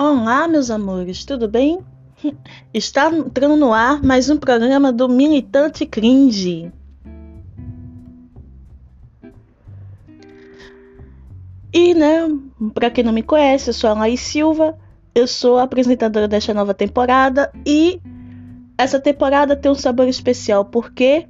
Olá, 0.00 0.46
meus 0.46 0.70
amores, 0.70 1.24
tudo 1.24 1.48
bem? 1.48 1.80
Está 2.72 3.12
entrando 3.12 3.56
no 3.56 3.72
ar 3.72 4.00
mais 4.00 4.30
um 4.30 4.36
programa 4.36 4.92
do 4.92 5.08
Militante 5.08 5.84
Cringe. 5.84 6.72
E, 11.72 11.94
né, 11.94 12.28
para 12.72 12.92
quem 12.92 13.02
não 13.02 13.12
me 13.12 13.24
conhece, 13.24 13.70
eu 13.70 13.74
sou 13.74 13.90
a 13.90 13.94
Laís 13.94 14.20
Silva, 14.20 14.78
eu 15.12 15.26
sou 15.26 15.58
a 15.58 15.64
apresentadora 15.64 16.28
desta 16.28 16.54
nova 16.54 16.72
temporada 16.72 17.50
e 17.66 18.00
essa 18.78 19.00
temporada 19.00 19.56
tem 19.56 19.68
um 19.68 19.74
sabor 19.74 20.06
especial 20.06 20.64
porque 20.64 21.26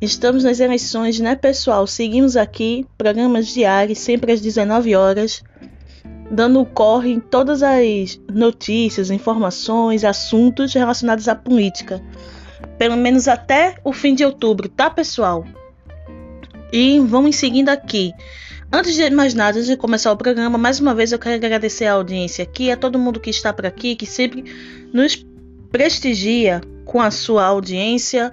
estamos 0.00 0.42
nas 0.42 0.58
eleições, 0.58 1.20
né, 1.20 1.36
pessoal? 1.36 1.86
Seguimos 1.86 2.34
aqui, 2.34 2.86
programas 2.96 3.48
diários, 3.48 3.98
sempre 3.98 4.32
às 4.32 4.40
19 4.40 4.96
horas 4.96 5.42
dando 6.30 6.64
corre 6.64 7.10
em 7.10 7.20
todas 7.20 7.62
as 7.62 8.20
notícias, 8.32 9.10
informações, 9.10 10.04
assuntos 10.04 10.72
relacionados 10.72 11.26
à 11.28 11.34
política. 11.34 12.00
Pelo 12.78 12.96
menos 12.96 13.26
até 13.26 13.76
o 13.84 13.92
fim 13.92 14.14
de 14.14 14.24
outubro, 14.24 14.68
tá, 14.68 14.88
pessoal? 14.88 15.44
E 16.72 17.00
vamos 17.00 17.36
seguindo 17.36 17.68
aqui. 17.68 18.12
Antes 18.72 18.94
de 18.94 19.10
mais 19.10 19.34
nada, 19.34 19.58
antes 19.58 19.68
de 19.68 19.76
começar 19.76 20.12
o 20.12 20.16
programa, 20.16 20.56
mais 20.56 20.78
uma 20.78 20.94
vez 20.94 21.10
eu 21.10 21.18
quero 21.18 21.34
agradecer 21.34 21.86
a 21.86 21.94
audiência 21.94 22.44
aqui, 22.44 22.70
a 22.70 22.76
todo 22.76 22.98
mundo 22.98 23.18
que 23.18 23.28
está 23.28 23.52
por 23.52 23.66
aqui, 23.66 23.96
que 23.96 24.06
sempre 24.06 24.44
nos 24.92 25.26
prestigia 25.72 26.60
com 26.84 27.02
a 27.02 27.10
sua 27.10 27.44
audiência. 27.44 28.32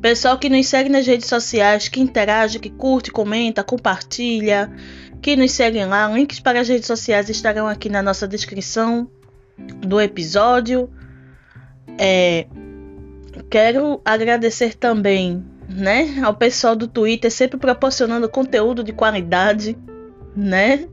Pessoal 0.00 0.38
que 0.38 0.48
nos 0.48 0.68
segue 0.68 0.88
nas 0.88 1.04
redes 1.04 1.26
sociais, 1.26 1.88
que 1.88 2.00
interage, 2.00 2.60
que 2.60 2.70
curte, 2.70 3.10
comenta, 3.10 3.64
compartilha 3.64 4.70
que 5.20 5.36
nos 5.36 5.52
seguem 5.52 5.86
lá. 5.86 6.08
Links 6.08 6.40
para 6.40 6.60
as 6.60 6.68
redes 6.68 6.86
sociais 6.86 7.28
estarão 7.28 7.66
aqui 7.66 7.88
na 7.88 8.02
nossa 8.02 8.26
descrição 8.26 9.10
do 9.80 10.00
episódio. 10.00 10.90
É, 11.98 12.46
quero 13.50 14.00
agradecer 14.04 14.74
também 14.74 15.44
né, 15.68 16.20
ao 16.24 16.34
pessoal 16.34 16.74
do 16.74 16.86
Twitter, 16.86 17.30
sempre 17.30 17.58
proporcionando 17.58 18.28
conteúdo 18.28 18.82
de 18.82 18.92
qualidade, 18.92 19.76
né? 20.34 20.88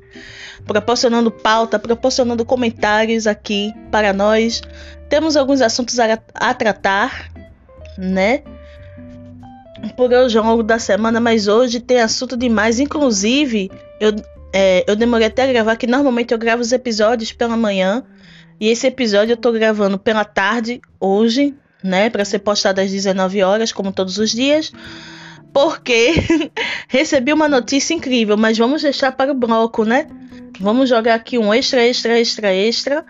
Proporcionando 0.66 1.30
pauta, 1.30 1.78
proporcionando 1.78 2.44
comentários 2.44 3.28
aqui 3.28 3.72
para 3.92 4.12
nós. 4.12 4.62
Temos 5.08 5.38
alguns 5.38 5.62
assuntos 5.62 6.00
a, 6.00 6.20
a 6.34 6.54
tratar, 6.54 7.32
né? 7.98 8.44
Por 9.96 10.12
hoje 10.12 10.38
ao 10.38 10.44
longo 10.44 10.64
da 10.64 10.80
semana, 10.80 11.20
mas 11.20 11.48
hoje 11.48 11.80
tem 11.80 12.02
assunto 12.02 12.36
demais. 12.36 12.80
Inclusive, 12.80 13.70
eu, 14.00 14.14
é, 14.54 14.84
eu 14.88 14.96
demorei 14.96 15.28
até 15.28 15.44
a 15.44 15.48
gravar, 15.48 15.76
que 15.76 15.88
normalmente 15.88 16.34
eu 16.34 16.38
gravo 16.38 16.62
os 16.62 16.72
episódios 16.72 17.32
pela 17.32 17.58
manhã. 17.58 18.04
E 18.60 18.70
esse 18.70 18.88
episódio 18.88 19.34
eu 19.34 19.38
tô 19.38 19.52
gravando 19.52 20.00
pela 20.00 20.24
tarde, 20.24 20.82
hoje, 21.00 21.54
né? 21.84 22.10
Para 22.10 22.24
ser 22.24 22.40
postado 22.40 22.82
às 22.82 22.90
19 22.90 23.44
horas, 23.44 23.72
como 23.72 23.92
todos 23.92 24.18
os 24.18 24.32
dias. 24.32 24.72
Porque 25.54 26.14
recebi 26.88 27.34
uma 27.34 27.48
notícia 27.48 27.94
incrível, 27.94 28.38
mas 28.38 28.58
vamos 28.58 28.82
deixar 28.82 29.12
para 29.12 29.32
o 29.32 29.36
bloco, 29.36 29.84
né? 29.84 30.08
Vamos 30.60 30.90
jogar 30.90 31.16
aqui 31.16 31.38
um 31.38 31.54
extra, 31.54 31.86
extra, 31.86 32.20
extra, 32.20 32.54
extra. 32.54 33.06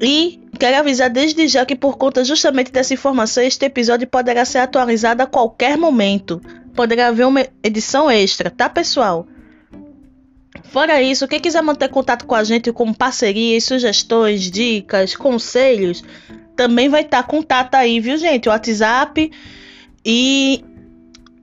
E 0.00 0.40
quero 0.58 0.78
avisar 0.78 1.08
desde 1.08 1.46
já 1.46 1.64
que, 1.64 1.76
por 1.76 1.96
conta 1.96 2.24
justamente 2.24 2.72
dessa 2.72 2.92
informação, 2.92 3.42
este 3.42 3.64
episódio 3.64 4.08
poderá 4.08 4.44
ser 4.44 4.58
atualizado 4.58 5.22
a 5.22 5.26
qualquer 5.26 5.78
momento. 5.78 6.40
Poderá 6.74 7.08
haver 7.08 7.26
uma 7.26 7.46
edição 7.62 8.10
extra, 8.10 8.50
tá, 8.50 8.68
pessoal? 8.68 9.26
Fora 10.72 11.02
isso, 11.02 11.28
quem 11.28 11.38
quiser 11.38 11.62
manter 11.62 11.90
contato 11.90 12.24
com 12.24 12.34
a 12.34 12.42
gente 12.42 12.72
com 12.72 12.94
parcerias, 12.94 13.64
sugestões, 13.64 14.50
dicas, 14.50 15.14
conselhos, 15.14 16.02
também 16.56 16.88
vai 16.88 17.02
estar 17.02 17.22
tá 17.22 17.28
contato 17.28 17.74
aí, 17.74 18.00
viu, 18.00 18.16
gente? 18.16 18.48
WhatsApp 18.48 19.30
e 20.02 20.64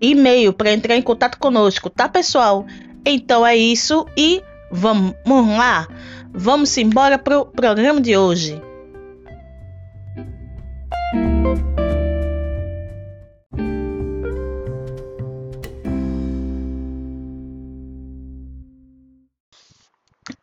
e-mail 0.02 0.52
para 0.52 0.74
entrar 0.74 0.96
em 0.96 1.02
contato 1.04 1.38
conosco, 1.38 1.92
tá, 1.92 2.10
pessoal? 2.10 2.66
Então 3.06 3.46
é 3.46 3.56
isso 3.56 4.08
e 4.18 4.42
vamos 4.72 5.14
lá. 5.28 5.88
Vamos 6.34 6.76
embora 6.76 7.20
pro 7.20 7.46
programa 7.46 8.02
de 8.02 8.18
hoje. 8.18 8.60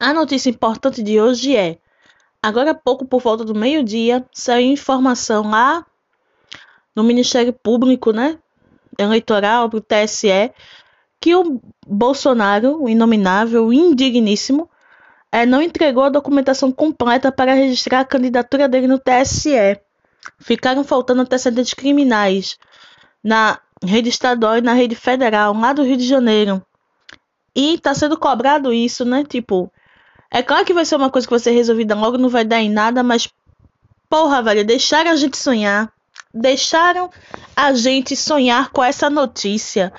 A 0.06 0.14
notícia 0.14 0.48
importante 0.48 1.02
de 1.02 1.20
hoje 1.20 1.56
é: 1.56 1.78
agora 2.40 2.70
há 2.70 2.74
pouco, 2.74 3.04
por 3.04 3.20
volta 3.20 3.44
do 3.44 3.56
meio-dia, 3.56 4.24
saiu 4.32 4.70
informação 4.70 5.50
lá 5.50 5.84
no 6.94 7.02
Ministério 7.02 7.52
Público, 7.52 8.12
né? 8.12 8.38
Eleitoral, 8.96 9.68
para 9.68 9.78
o 9.78 9.80
TSE, 9.80 10.52
que 11.20 11.34
o 11.34 11.60
Bolsonaro, 11.84 12.84
o 12.84 12.88
inominável, 12.88 13.66
o 13.66 13.72
indigníssimo, 13.72 14.70
é, 15.32 15.44
não 15.44 15.60
entregou 15.60 16.04
a 16.04 16.08
documentação 16.08 16.70
completa 16.70 17.32
para 17.32 17.52
registrar 17.54 17.98
a 17.98 18.04
candidatura 18.04 18.68
dele 18.68 18.86
no 18.86 19.00
TSE. 19.00 19.76
Ficaram 20.38 20.84
faltando 20.84 21.22
antecedentes 21.22 21.74
criminais 21.74 22.56
na 23.24 23.58
rede 23.84 24.08
estadual 24.08 24.56
e 24.56 24.60
na 24.60 24.72
rede 24.72 24.94
federal, 24.94 25.52
lá 25.52 25.72
do 25.72 25.82
Rio 25.82 25.96
de 25.96 26.06
Janeiro. 26.06 26.64
E 27.52 27.76
tá 27.76 27.92
sendo 27.92 28.16
cobrado 28.16 28.72
isso, 28.72 29.04
né? 29.04 29.24
Tipo, 29.24 29.68
é 30.30 30.42
claro 30.42 30.64
que 30.64 30.74
vai 30.74 30.84
ser 30.84 30.96
uma 30.96 31.10
coisa 31.10 31.26
que 31.26 31.38
ser 31.38 31.52
resolvida 31.52 31.94
logo, 31.94 32.18
não 32.18 32.28
vai 32.28 32.44
dar 32.44 32.60
em 32.60 32.70
nada, 32.70 33.02
mas 33.02 33.28
porra, 34.08 34.42
velho, 34.42 34.64
deixaram 34.64 35.10
a 35.10 35.16
gente 35.16 35.36
sonhar. 35.36 35.92
Deixaram 36.32 37.10
a 37.54 37.72
gente 37.72 38.14
sonhar 38.14 38.70
com 38.70 38.84
essa 38.84 39.08
notícia. 39.08 39.92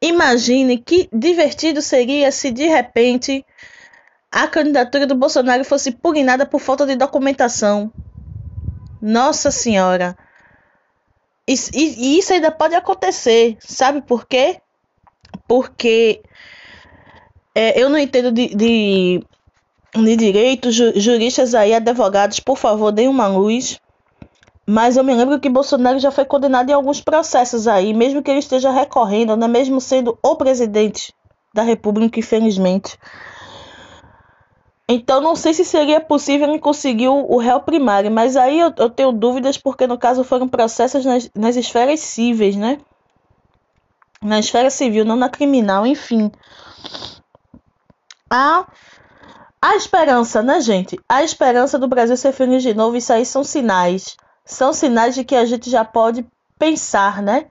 Imagine 0.00 0.78
que 0.78 1.08
divertido 1.12 1.82
seria 1.82 2.30
se 2.30 2.50
de 2.50 2.66
repente 2.66 3.44
a 4.30 4.46
candidatura 4.46 5.06
do 5.06 5.14
Bolsonaro 5.14 5.64
fosse 5.64 5.90
pugnada 5.90 6.46
por 6.46 6.60
falta 6.60 6.86
de 6.86 6.94
documentação. 6.94 7.92
Nossa 9.00 9.50
Senhora. 9.50 10.16
E, 11.48 11.54
e, 11.72 12.14
e 12.14 12.18
isso 12.18 12.32
ainda 12.32 12.50
pode 12.50 12.74
acontecer. 12.74 13.56
Sabe 13.60 14.02
por 14.02 14.26
quê? 14.26 14.60
Porque 15.48 16.22
é, 17.54 17.80
eu 17.80 17.88
não 17.88 17.98
entendo 17.98 18.30
de, 18.30 18.54
de 18.54 19.24
de 20.04 20.16
direito, 20.16 20.70
ju 20.70 20.92
juristas 20.96 21.54
aí, 21.54 21.74
advogados, 21.74 22.40
por 22.40 22.56
favor, 22.56 22.92
deem 22.92 23.08
uma 23.08 23.26
luz. 23.26 23.80
Mas 24.66 24.96
eu 24.96 25.04
me 25.04 25.14
lembro 25.14 25.38
que 25.38 25.48
Bolsonaro 25.48 25.98
já 25.98 26.10
foi 26.10 26.24
condenado 26.24 26.68
em 26.68 26.72
alguns 26.72 27.00
processos 27.00 27.68
aí, 27.68 27.94
mesmo 27.94 28.22
que 28.22 28.30
ele 28.30 28.40
esteja 28.40 28.70
recorrendo, 28.70 29.36
né? 29.36 29.46
mesmo 29.46 29.80
sendo 29.80 30.18
o 30.20 30.34
presidente 30.34 31.14
da 31.54 31.62
República, 31.62 32.18
infelizmente. 32.18 32.98
Então 34.88 35.20
não 35.20 35.34
sei 35.34 35.54
se 35.54 35.64
seria 35.64 36.00
possível 36.00 36.48
ele 36.48 36.58
conseguir 36.58 37.08
o, 37.08 37.32
o 37.32 37.38
réu 37.38 37.60
primário, 37.60 38.10
mas 38.10 38.36
aí 38.36 38.58
eu, 38.58 38.72
eu, 38.76 38.90
tenho 38.90 39.10
dúvidas 39.10 39.56
porque 39.56 39.86
no 39.86 39.98
caso 39.98 40.22
foram 40.22 40.48
processos 40.48 41.04
nas, 41.04 41.30
nas 41.34 41.56
esferas 41.56 42.00
cíveis, 42.00 42.54
né? 42.54 42.78
Na 44.22 44.38
esfera 44.38 44.70
civil, 44.70 45.04
não 45.04 45.16
na 45.16 45.28
criminal, 45.28 45.86
enfim. 45.86 46.30
A 48.30 48.66
a 49.60 49.76
esperança, 49.76 50.42
né, 50.42 50.60
gente? 50.60 50.98
A 51.08 51.22
esperança 51.22 51.78
do 51.78 51.88
Brasil 51.88 52.16
ser 52.16 52.32
feliz 52.32 52.62
de 52.62 52.74
novo, 52.74 52.96
isso 52.96 53.12
aí 53.12 53.24
são 53.24 53.42
sinais. 53.42 54.16
São 54.44 54.72
sinais 54.72 55.14
de 55.14 55.24
que 55.24 55.34
a 55.34 55.44
gente 55.44 55.68
já 55.68 55.84
pode 55.84 56.26
pensar, 56.58 57.22
né? 57.22 57.46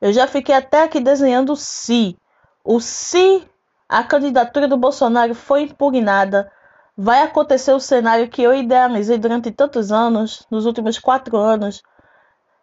Eu 0.00 0.12
já 0.12 0.26
fiquei 0.26 0.54
até 0.54 0.82
aqui 0.82 1.00
desenhando 1.00 1.52
o 1.52 1.56
se. 1.56 2.16
O 2.62 2.80
se 2.80 3.42
a 3.88 4.02
candidatura 4.02 4.68
do 4.68 4.76
Bolsonaro 4.76 5.34
foi 5.34 5.62
impugnada, 5.62 6.50
vai 6.96 7.22
acontecer 7.22 7.72
o 7.72 7.80
cenário 7.80 8.28
que 8.28 8.42
eu 8.42 8.54
idealizei 8.54 9.18
durante 9.18 9.50
tantos 9.50 9.92
anos, 9.92 10.46
nos 10.50 10.66
últimos 10.66 10.98
quatro 10.98 11.36
anos, 11.36 11.82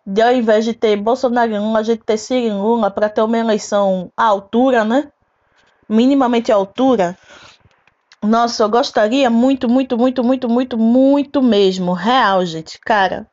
de 0.05 0.21
ao 0.21 0.33
invés 0.33 0.65
de 0.65 0.73
ter 0.73 0.97
Bolsonaro 0.97 1.55
Lula, 1.55 1.79
a 1.79 1.83
gente 1.83 2.03
ter 2.03 2.17
Ciro 2.17 2.47
em 2.47 2.53
Lula 2.53 2.91
para 2.91 3.09
ter 3.09 3.21
uma 3.21 3.37
eleição 3.37 4.11
à 4.17 4.25
altura, 4.25 4.83
né? 4.83 5.11
Minimamente 5.87 6.51
à 6.51 6.55
altura. 6.55 7.17
Nossa, 8.23 8.63
eu 8.63 8.69
gostaria 8.69 9.29
muito, 9.29 9.67
muito, 9.67 9.97
muito, 9.97 10.23
muito, 10.23 10.47
muito, 10.47 10.77
muito 10.77 11.41
mesmo. 11.41 11.91
Real, 11.91 12.45
gente. 12.45 12.79
Cara, 12.79 13.27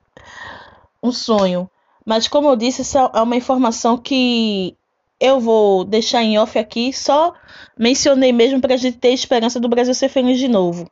um 1.01 1.13
sonho. 1.13 1.71
Mas 2.05 2.27
como 2.27 2.49
eu 2.49 2.57
disse, 2.57 2.81
essa 2.81 3.09
é 3.15 3.23
uma 3.23 3.37
informação 3.37 3.97
que 3.97 4.77
eu 5.21 5.39
vou 5.39 5.85
deixar 5.85 6.25
em 6.25 6.39
off 6.39 6.59
aqui. 6.59 6.93
Só 6.93 7.33
mencionei 7.79 8.33
mesmo 8.33 8.61
para 8.61 8.75
a 8.75 8.77
gente 8.77 8.99
ter 8.99 9.13
esperança 9.13 9.61
do 9.61 9.69
Brasil 9.69 9.95
ser 9.95 10.09
feliz 10.09 10.41
de 10.41 10.49
novo. 10.49 10.91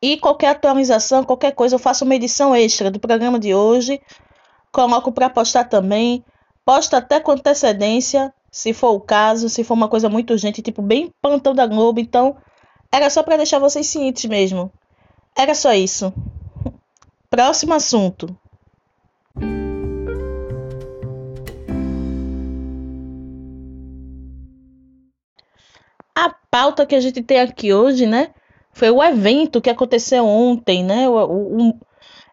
E 0.00 0.16
qualquer 0.16 0.48
atualização, 0.48 1.22
qualquer 1.22 1.52
coisa, 1.52 1.76
eu 1.76 1.78
faço 1.78 2.04
uma 2.04 2.16
edição 2.16 2.52
extra 2.52 2.90
do 2.90 2.98
programa 2.98 3.38
de 3.38 3.54
hoje. 3.54 4.00
Coloco 4.72 5.12
para 5.12 5.30
postar 5.30 5.64
também. 5.64 6.24
Posta 6.64 6.96
até 6.96 7.20
com 7.20 7.30
antecedência, 7.30 8.34
se 8.50 8.72
for 8.72 8.90
o 8.90 9.00
caso, 9.00 9.48
se 9.48 9.62
for 9.62 9.74
uma 9.74 9.88
coisa 9.88 10.08
muito 10.08 10.32
urgente, 10.32 10.62
tipo 10.62 10.82
bem 10.82 11.12
plantão 11.22 11.54
da 11.54 11.64
Globo. 11.64 12.00
Então, 12.00 12.36
era 12.92 13.08
só 13.08 13.22
para 13.22 13.38
deixar 13.38 13.58
vocês 13.58 13.86
cientes 13.86 14.26
mesmo. 14.26 14.70
Era 15.34 15.54
só 15.54 15.72
isso. 15.72 16.12
Próximo 17.30 17.72
assunto. 17.72 18.36
A 26.14 26.28
pauta 26.50 26.84
que 26.84 26.94
a 26.94 27.00
gente 27.00 27.22
tem 27.22 27.40
aqui 27.40 27.72
hoje, 27.72 28.06
né? 28.06 28.34
Foi 28.74 28.90
o 28.90 29.02
evento 29.02 29.62
que 29.62 29.70
aconteceu 29.70 30.26
ontem, 30.26 30.84
né? 30.84 31.08
O, 31.08 31.70
o, 31.70 31.74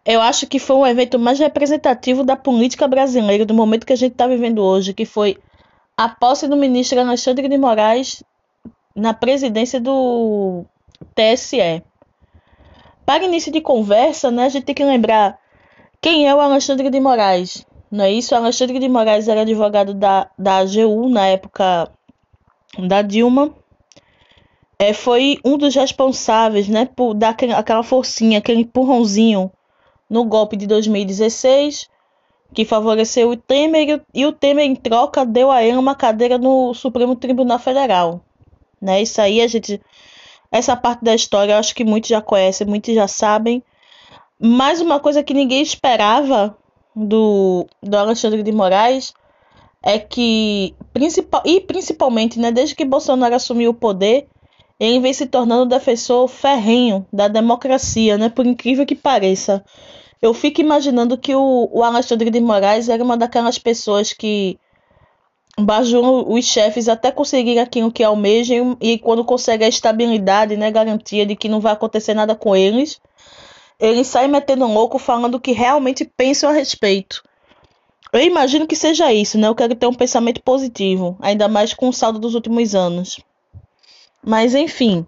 eu 0.05 0.21
acho 0.21 0.45
que 0.45 0.59
foi 0.59 0.75
o 0.75 0.85
evento 0.85 1.17
mais 1.17 1.39
representativo 1.39 2.23
da 2.23 2.35
política 2.35 2.85
brasileira, 2.85 3.45
do 3.45 3.53
momento 3.53 3.85
que 3.85 3.93
a 3.93 3.97
gente 3.97 4.11
está 4.11 4.27
vivendo 4.27 4.61
hoje, 4.61 4.93
que 4.93 5.05
foi 5.05 5.37
a 5.95 6.09
posse 6.09 6.47
do 6.49 6.57
ministro 6.57 6.99
Alexandre 6.99 7.47
de 7.47 7.57
Moraes 7.57 8.21
na 8.95 9.13
presidência 9.13 9.79
do 9.79 10.65
TSE. 11.15 11.83
Para 13.05 13.25
início 13.25 13.51
de 13.51 13.61
conversa, 13.61 14.29
né, 14.29 14.45
a 14.45 14.49
gente 14.49 14.65
tem 14.65 14.75
que 14.75 14.83
lembrar 14.83 15.39
quem 16.01 16.27
é 16.27 16.35
o 16.35 16.39
Alexandre 16.39 16.89
de 16.89 16.99
Moraes. 16.99 17.65
Não 17.91 18.05
é 18.05 18.11
isso? 18.11 18.33
O 18.33 18.37
Alexandre 18.37 18.79
de 18.79 18.87
Moraes 18.87 19.27
era 19.27 19.41
advogado 19.41 19.93
da, 19.93 20.29
da 20.37 20.57
AGU 20.57 21.09
na 21.09 21.27
época 21.27 21.91
da 22.77 23.01
Dilma 23.01 23.53
é, 24.79 24.93
foi 24.93 25.37
um 25.43 25.57
dos 25.57 25.75
responsáveis, 25.75 26.69
né, 26.69 26.85
por 26.85 27.13
dar 27.13 27.35
aquela 27.57 27.83
forcinha, 27.83 28.39
aquele 28.39 28.61
empurrãozinho 28.61 29.51
no 30.09 30.23
golpe 30.23 30.55
de 30.55 30.65
2016, 30.65 31.89
que 32.53 32.63
favoreceu 32.63 33.29
o 33.29 33.35
Temer 33.35 34.01
e 34.13 34.25
o 34.25 34.31
Temer 34.31 34.65
em 34.65 34.75
troca 34.75 35.25
deu 35.25 35.51
a 35.51 35.61
ele 35.61 35.77
uma 35.77 35.93
cadeira 35.93 36.37
no 36.37 36.73
Supremo 36.73 37.15
Tribunal 37.15 37.59
Federal, 37.59 38.21
né? 38.81 39.01
Isso 39.01 39.21
aí 39.21 39.41
a 39.41 39.47
gente 39.47 39.81
essa 40.51 40.75
parte 40.75 41.03
da 41.03 41.13
história 41.13 41.53
eu 41.53 41.57
acho 41.57 41.75
que 41.75 41.83
muitos 41.83 42.09
já 42.09 42.21
conhecem, 42.21 42.65
muitos 42.65 42.93
já 42.93 43.07
sabem. 43.07 43.63
Mas 44.39 44.81
uma 44.81 44.99
coisa 44.99 45.23
que 45.23 45.33
ninguém 45.33 45.61
esperava 45.61 46.57
do, 46.95 47.67
do 47.83 47.97
Alexandre 47.97 48.41
de 48.41 48.51
Moraes 48.51 49.13
é 49.83 49.99
que 49.99 50.75
principal 50.93 51.41
e 51.45 51.61
principalmente, 51.61 52.39
né, 52.39 52.51
desde 52.51 52.75
que 52.75 52.85
Bolsonaro 52.85 53.35
assumiu 53.35 53.71
o 53.71 53.73
poder, 53.73 54.27
ele 54.79 54.99
vem 54.99 55.13
se 55.13 55.25
tornando 55.25 55.65
defensor 55.65 56.27
ferrenho 56.27 57.05
da 57.11 57.27
democracia, 57.27 58.17
né? 58.17 58.29
Por 58.29 58.45
incrível 58.45 58.85
que 58.85 58.95
pareça. 58.95 59.63
Eu 60.21 60.33
fico 60.33 60.61
imaginando 60.61 61.17
que 61.17 61.35
o, 61.35 61.69
o 61.71 61.83
Alexandre 61.83 62.29
de 62.29 62.39
Moraes 62.39 62.89
era 62.89 63.03
uma 63.03 63.17
daquelas 63.17 63.57
pessoas 63.57 64.13
que 64.13 64.57
bajulam 65.59 66.25
os 66.31 66.45
chefes 66.45 66.87
até 66.87 67.11
conseguir 67.11 67.59
aquilo 67.59 67.91
que 67.91 68.03
almejam 68.03 68.77
e 68.79 68.97
quando 68.97 69.23
consegue 69.25 69.63
a 69.63 69.69
estabilidade, 69.69 70.57
né, 70.57 70.71
garantia 70.71 71.25
de 71.25 71.35
que 71.35 71.49
não 71.49 71.59
vai 71.59 71.73
acontecer 71.73 72.13
nada 72.13 72.35
com 72.35 72.55
eles, 72.55 72.99
eles 73.79 74.07
saem 74.07 74.29
metendo 74.29 74.67
louco 74.67 74.99
falando 74.99 75.35
o 75.35 75.39
que 75.39 75.51
realmente 75.51 76.03
pensam 76.05 76.49
a 76.49 76.53
respeito. 76.53 77.23
Eu 78.11 78.21
imagino 78.21 78.65
que 78.65 78.75
seja 78.75 79.13
isso, 79.13 79.37
né? 79.37 79.47
Eu 79.47 79.55
quero 79.55 79.75
ter 79.75 79.85
um 79.85 79.93
pensamento 79.93 80.41
positivo, 80.41 81.15
ainda 81.21 81.47
mais 81.47 81.73
com 81.73 81.89
o 81.89 81.93
saldo 81.93 82.17
dos 82.17 82.33
últimos 82.33 82.73
anos. 82.73 83.19
Mas 84.23 84.55
enfim. 84.55 85.05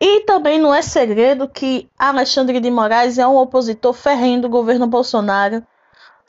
E 0.00 0.20
também 0.22 0.58
não 0.58 0.74
é 0.74 0.82
segredo 0.82 1.48
que 1.48 1.88
Alexandre 1.96 2.58
de 2.58 2.70
Moraes 2.70 3.18
é 3.18 3.26
um 3.26 3.36
opositor 3.36 3.92
ferrenho 3.92 4.42
do 4.42 4.48
governo 4.48 4.88
Bolsonaro. 4.88 5.64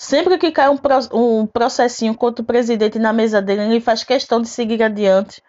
Sempre 0.04 0.38
que 0.38 0.52
cai 0.52 0.68
um, 0.70 0.78
um 1.14 1.48
processinho 1.48 2.14
contra 2.14 2.44
o 2.44 2.46
presidente 2.46 3.00
na 3.00 3.14
mesa 3.14 3.42
dele, 3.42 3.62
ele 3.62 3.80
faz 3.80 4.04
questão 4.04 4.42
de 4.42 4.50
seguir 4.50 4.84
adiante. 4.84 5.42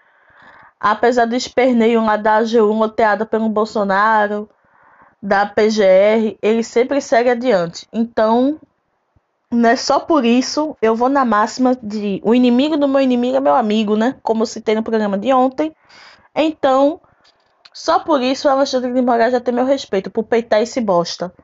Apesar 0.79 1.25
do 1.25 1.35
esperneio 1.35 2.01
lá 2.05 2.17
da 2.17 2.37
AGU 2.37 2.73
loteada 2.73 3.27
pelo 3.27 3.49
Bolsonaro, 3.49 4.49
da 5.21 5.45
PGR, 5.45 6.39
ele 6.41 6.63
sempre 6.63 7.01
segue 7.01 7.31
adiante. 7.31 7.89
Então, 7.93 8.61
não 9.51 9.71
é 9.71 9.75
só 9.75 9.99
por 9.99 10.25
isso, 10.25 10.77
eu 10.81 10.95
vou 10.95 11.09
na 11.09 11.25
máxima 11.25 11.77
de 11.83 12.21
o 12.25 12.33
inimigo 12.33 12.77
do 12.77 12.87
meu 12.87 13.01
inimigo 13.01 13.37
é 13.37 13.41
meu 13.41 13.57
amigo, 13.57 13.97
né? 13.97 14.15
Como 14.23 14.45
eu 14.45 14.47
citei 14.47 14.77
no 14.77 14.85
programa 14.85 15.19
de 15.19 15.33
ontem. 15.33 15.75
Então, 16.33 17.01
só 17.73 17.99
por 17.99 18.23
isso 18.23 18.47
o 18.47 18.53
Alexandre 18.53 18.93
de 18.93 19.03
Moraes 19.03 19.33
já 19.33 19.41
tem 19.41 19.53
meu 19.53 19.65
respeito, 19.65 20.13
por 20.13 20.23
peitar 20.23 20.63
esse 20.63 20.81
bosta. 20.81 21.35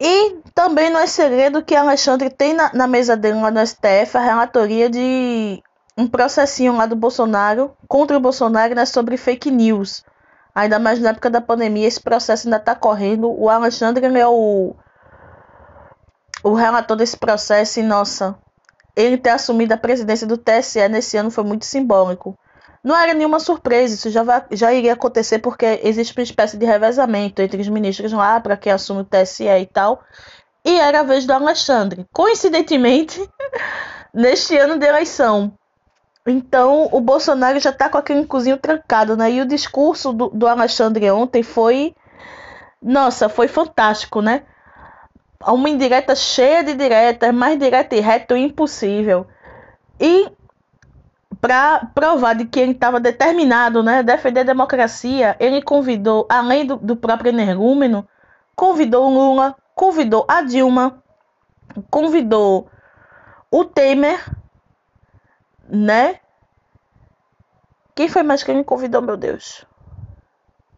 E 0.00 0.36
também 0.54 0.90
não 0.90 1.00
é 1.00 1.06
segredo 1.06 1.62
que 1.62 1.74
Alexandre 1.74 2.30
tem 2.30 2.54
na, 2.54 2.72
na 2.72 2.86
mesa 2.86 3.16
dele 3.16 3.40
lá 3.40 3.50
no 3.50 3.66
STF 3.66 4.16
a 4.16 4.20
relatoria 4.20 4.88
de 4.88 5.62
um 5.96 6.06
processinho 6.06 6.76
lá 6.76 6.86
do 6.86 6.94
Bolsonaro 6.94 7.72
contra 7.88 8.16
o 8.16 8.20
Bolsonaro 8.20 8.74
né, 8.74 8.84
sobre 8.86 9.16
fake 9.16 9.50
news. 9.50 10.04
Ainda 10.54 10.78
mais 10.78 11.00
na 11.00 11.10
época 11.10 11.28
da 11.28 11.40
pandemia, 11.40 11.86
esse 11.86 12.00
processo 12.00 12.46
ainda 12.46 12.58
está 12.58 12.74
correndo. 12.74 13.28
O 13.28 13.48
Alexandre 13.48 14.06
é 14.06 14.26
o 14.26 14.74
o 16.42 16.54
relator 16.54 16.96
desse 16.96 17.16
processo 17.16 17.80
e, 17.80 17.82
nossa, 17.82 18.36
ele 18.94 19.18
ter 19.18 19.30
assumido 19.30 19.74
a 19.74 19.76
presidência 19.76 20.26
do 20.26 20.38
TSE 20.38 20.88
nesse 20.88 21.16
ano 21.16 21.30
foi 21.30 21.44
muito 21.44 21.64
simbólico. 21.64 22.38
Não 22.88 22.96
era 22.96 23.12
nenhuma 23.12 23.38
surpresa, 23.38 23.94
isso 23.94 24.08
já, 24.08 24.22
vai, 24.22 24.42
já 24.52 24.72
iria 24.72 24.94
acontecer 24.94 25.40
porque 25.40 25.78
existe 25.84 26.16
uma 26.16 26.22
espécie 26.22 26.56
de 26.56 26.64
revezamento 26.64 27.42
entre 27.42 27.60
os 27.60 27.68
ministros 27.68 28.10
lá 28.14 28.40
para 28.40 28.56
quem 28.56 28.72
assume 28.72 29.02
o 29.02 29.04
TSE 29.04 29.44
e 29.44 29.66
tal. 29.66 30.02
E 30.64 30.80
era 30.80 31.00
a 31.00 31.02
vez 31.02 31.26
do 31.26 31.34
Alexandre. 31.34 32.06
Coincidentemente, 32.10 33.20
neste 34.14 34.56
ano 34.56 34.78
de 34.78 34.86
eleição. 34.86 35.52
Então, 36.26 36.88
o 36.90 36.98
Bolsonaro 36.98 37.60
já 37.60 37.68
está 37.68 37.90
com 37.90 37.98
aquele 37.98 38.24
cozinho 38.24 38.56
trancado, 38.56 39.18
né? 39.18 39.32
E 39.32 39.42
o 39.42 39.46
discurso 39.46 40.10
do, 40.14 40.28
do 40.30 40.46
Alexandre 40.48 41.10
ontem 41.10 41.42
foi. 41.42 41.94
Nossa, 42.80 43.28
foi 43.28 43.48
fantástico, 43.48 44.22
né? 44.22 44.44
uma 45.46 45.68
indireta 45.68 46.16
cheia 46.16 46.64
de 46.64 46.72
diretas, 46.72 47.34
mais 47.34 47.58
direta 47.58 47.94
e 47.94 48.00
reto 48.00 48.34
impossível. 48.34 49.26
E 50.00 50.37
para 51.40 51.86
provar 51.94 52.34
de 52.34 52.44
que 52.44 52.58
ele 52.58 52.72
estava 52.72 52.98
determinado 52.98 53.82
né, 53.82 53.98
a 53.98 54.02
defender 54.02 54.40
a 54.40 54.44
democracia, 54.44 55.36
ele 55.38 55.62
convidou, 55.62 56.26
além 56.28 56.66
do, 56.66 56.76
do 56.76 56.96
próprio 56.96 57.30
energúmeno, 57.30 58.06
convidou 58.56 59.08
Lula, 59.08 59.56
convidou 59.74 60.24
a 60.28 60.42
Dilma, 60.42 61.02
convidou 61.90 62.68
o 63.50 63.64
Temer, 63.64 64.18
né? 65.68 66.20
Quem 67.94 68.08
foi 68.08 68.22
mais 68.22 68.42
que 68.42 68.50
ele 68.50 68.64
convidou, 68.64 69.02
meu 69.02 69.16
Deus? 69.16 69.64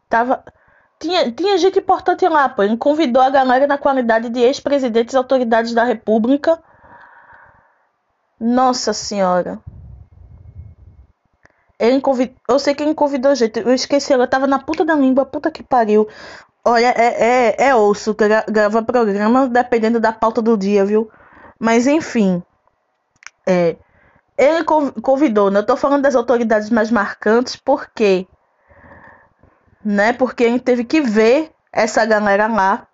Tava 0.08 0.44
tinha, 1.00 1.32
tinha 1.32 1.56
gente 1.56 1.78
importante 1.78 2.28
lá, 2.28 2.48
pô. 2.48 2.62
Ele 2.62 2.76
convidou 2.76 3.22
a 3.22 3.30
galera 3.30 3.66
na 3.66 3.78
qualidade 3.78 4.28
de 4.28 4.40
ex-presidentes 4.40 5.14
e 5.14 5.16
autoridades 5.16 5.72
da 5.72 5.82
República. 5.82 6.62
Nossa 8.38 8.92
Senhora. 8.92 9.58
Ele 11.80 12.00
convidou, 12.00 12.36
eu 12.48 12.58
sei 12.58 12.74
que 12.74 12.82
ele 12.82 12.94
convidou 12.94 13.34
gente. 13.34 13.58
Eu 13.58 13.72
esqueci, 13.72 14.12
ela 14.12 14.26
tava 14.26 14.46
na 14.46 14.58
puta 14.58 14.84
da 14.84 14.94
língua, 14.94 15.24
puta 15.24 15.50
que 15.50 15.62
pariu. 15.62 16.06
Olha, 16.64 16.94
é, 16.96 17.56
é, 17.58 17.68
é 17.68 17.74
osso 17.74 18.14
gra 18.14 18.44
gravar 18.46 18.82
programa 18.82 19.48
dependendo 19.48 19.98
da 19.98 20.12
pauta 20.12 20.42
do 20.42 20.56
dia, 20.58 20.84
viu? 20.84 21.10
Mas 21.58 21.86
enfim. 21.86 22.42
É, 23.46 23.76
ele 24.36 24.64
convidou, 25.02 25.50
né? 25.50 25.60
Eu 25.60 25.66
tô 25.66 25.76
falando 25.76 26.02
das 26.02 26.14
autoridades 26.14 26.70
mais 26.70 26.90
marcantes 26.90 27.56
porque 27.56 28.26
né? 29.84 30.12
Porque 30.12 30.46
gente 30.48 30.62
teve 30.62 30.84
que 30.84 31.00
ver 31.00 31.50
essa 31.72 32.04
galera 32.04 32.46
lá. 32.46 32.86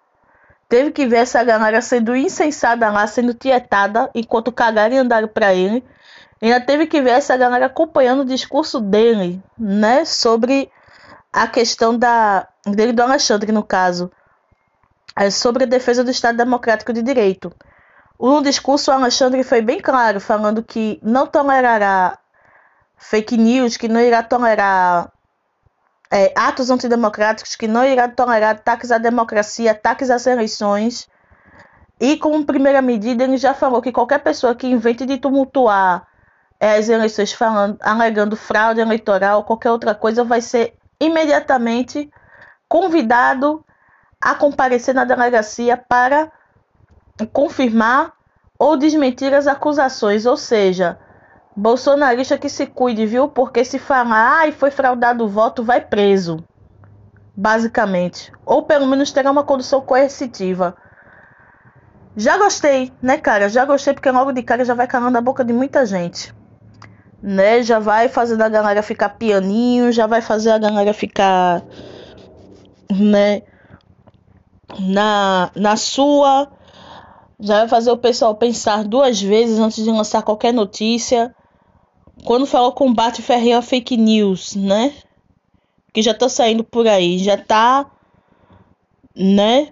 Teve 0.69 0.91
que 0.91 1.07
ver 1.07 1.19
essa 1.19 1.43
galera 1.45 1.81
sendo 1.81 2.17
insensada 2.17 2.91
lá, 2.91 3.07
sendo 3.07 3.33
tietada, 3.35 4.11
enquanto 4.15 4.51
cagaram 4.51 4.95
e 4.95 4.99
andaram 4.99 5.29
pra 5.29 5.55
ele. 5.55 5.85
Ainda 6.41 6.61
teve 6.61 6.87
que 6.87 7.01
ver 7.01 7.11
essa 7.11 7.37
galera 7.37 7.67
acompanhando 7.67 8.21
o 8.21 8.27
discurso 8.27 8.81
dele, 8.81 9.43
né? 9.59 10.05
Sobre 10.05 10.71
a 11.33 11.47
questão 11.47 11.99
da 11.99 12.47
dele 12.67 12.93
do 12.93 13.03
Alexandre, 13.03 13.53
no 13.53 13.63
caso. 13.63 14.11
É 15.15 15.31
sobre 15.31 15.65
a 15.65 15.67
defesa 15.67 16.05
do 16.05 16.11
Estado 16.11 16.37
Democrático 16.37 16.93
de 16.93 17.03
Direito. 17.03 17.53
No 18.21 18.43
discurso, 18.43 18.91
o 18.91 18.95
Alexandre 18.95 19.43
foi 19.43 19.63
bem 19.63 19.81
claro, 19.81 20.21
falando 20.21 20.63
que 20.63 20.99
não 21.03 21.27
tolerará 21.27 22.19
fake 22.97 23.37
news, 23.37 23.77
que 23.77 23.89
não 23.89 24.01
irá 24.01 24.23
tolerar 24.23 25.11
é, 26.11 26.33
atos 26.37 26.71
antidemocráticos 26.71 27.57
que 27.57 27.67
não 27.67 27.85
irá 27.85 28.09
tolerar 28.09 28.57
ataques 28.57 28.91
à 28.91 28.99
democracia, 28.99 29.73
ataques 29.73 30.11
às 30.11 30.27
eleições. 30.27 31.09
E 31.99 32.17
como 32.19 32.45
primeira 32.45 32.83
medida, 32.83 33.25
ele 33.25 33.39
já 33.39 33.55
falou 33.55 33.81
que 33.81 33.93
qualquer 33.93 34.19
pessoa 34.19 34.55
que 34.55 34.67
invente 34.67 35.07
de 35.07 35.19
tumultuar 35.19 36.07
as 36.61 36.89
eleições 36.89 37.33
falando, 37.33 37.79
alegando 37.81 38.37
fraude 38.37 38.81
eleitoral, 38.81 39.45
qualquer 39.45 39.71
outra 39.71 39.95
coisa, 39.95 40.25
vai 40.25 40.41
ser 40.41 40.75
imediatamente 41.01 42.11
convidado 42.69 43.65
a 44.21 44.35
comparecer 44.35 44.95
na 44.95 45.05
delegacia 45.05 45.77
para 45.77 46.33
confirmar 47.33 48.13
ou 48.59 48.77
desmentir 48.77 49.35
as 49.35 49.47
acusações, 49.47 50.27
ou 50.27 50.37
seja, 50.37 50.99
Bolsonarista 51.57 52.39
que 52.39 52.49
se 52.49 52.67
cuide, 52.67 53.07
viu? 53.07 53.29
Porque 53.29 53.65
se 53.65 53.79
falar, 53.79 54.41
ai, 54.41 54.53
foi 54.53 54.71
fraudado 54.71 55.25
o 55.25 55.29
voto, 55.29 55.63
vai 55.65 55.81
preso. 55.81 56.45
basicamente. 57.37 58.33
Ou 58.45 58.63
pelo 58.65 58.87
menos 58.87 59.13
terá 59.13 59.31
uma 59.31 59.45
condução 59.45 59.81
coercitiva. 59.81 60.77
Já 62.17 62.39
gostei, 62.39 62.93
né, 63.03 63.19
cara? 63.19 63.49
Já 63.49 63.65
gostei 63.65 63.95
porque 63.95 64.11
logo 64.11 64.33
de 64.33 64.43
cara 64.43 64.65
já 64.65 64.75
vai 64.75 64.87
calando 64.87 65.19
a 65.19 65.21
boca 65.21 65.45
de 65.45 65.53
muita 65.53 65.85
gente. 65.87 66.35
Né? 67.23 67.63
Já 67.63 67.79
vai 67.79 68.09
fazendo 68.09 68.43
a 68.43 68.49
galera 68.49 68.83
ficar 68.83 69.11
pianinho, 69.11 69.93
já 69.93 70.07
vai 70.07 70.21
fazer 70.21 70.51
a 70.51 70.59
galera 70.59 70.93
ficar, 70.93 71.63
né, 72.91 73.43
na, 74.79 75.51
na 75.55 75.77
sua. 75.77 76.51
Já 77.39 77.61
vai 77.61 77.69
fazer 77.69 77.91
o 77.91 77.99
pessoal 77.99 78.35
pensar 78.35 78.85
duas 78.85 79.21
vezes 79.21 79.59
antes 79.59 79.83
de 79.83 79.91
lançar 79.91 80.23
qualquer 80.23 80.53
notícia. 80.53 81.35
Quando 82.25 82.47
falou 82.47 82.73
combate 82.73 83.21
ferreiro 83.23 83.59
a 83.59 83.63
fake 83.63 83.97
news, 83.97 84.55
né? 84.55 84.95
Que 85.93 86.03
já 86.03 86.15
tá 86.15 86.29
saindo 86.29 86.65
por 86.65 86.87
aí, 86.87 87.19
já 87.19 87.37
tá, 87.37 87.91
né? 89.15 89.69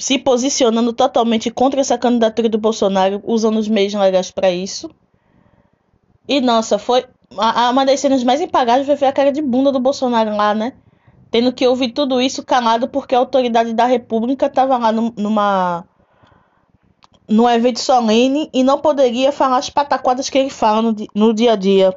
se 0.00 0.18
posicionando 0.18 0.92
totalmente 0.92 1.50
contra 1.50 1.80
essa 1.80 1.98
candidatura 1.98 2.48
do 2.48 2.58
Bolsonaro, 2.58 3.22
usando 3.24 3.58
os 3.58 3.68
meios 3.68 3.92
legais 3.94 4.30
para 4.30 4.50
isso. 4.50 4.90
E 6.28 6.40
nossa, 6.40 6.78
foi 6.78 7.04
uma 7.30 7.84
das 7.84 8.00
cenas 8.00 8.24
mais 8.24 8.40
impagáveis 8.40 8.86
foi 8.86 8.96
ver 8.96 9.06
a 9.06 9.12
cara 9.12 9.32
de 9.32 9.40
bunda 9.40 9.70
do 9.70 9.80
Bolsonaro 9.80 10.36
lá, 10.36 10.54
né? 10.54 10.72
Tendo 11.30 11.52
que 11.52 11.66
ouvir 11.66 11.92
tudo 11.92 12.20
isso 12.20 12.44
calado 12.44 12.88
porque 12.88 13.14
a 13.14 13.18
autoridade 13.18 13.72
da 13.72 13.84
República 13.84 14.46
estava 14.46 14.76
lá 14.76 14.90
no, 14.90 15.14
numa 15.16 15.84
no 17.28 17.48
evento 17.48 17.78
solene 17.78 18.50
e 18.52 18.64
não 18.64 18.80
poderia 18.80 19.30
falar 19.30 19.58
as 19.58 19.70
pataquadas 19.70 20.28
que 20.28 20.36
ele 20.36 20.50
fala 20.50 20.82
no, 20.82 20.96
no 21.14 21.32
dia 21.32 21.52
a 21.52 21.56
dia. 21.56 21.94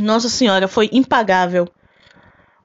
Nossa 0.00 0.30
senhora, 0.30 0.66
foi 0.66 0.88
impagável. 0.92 1.68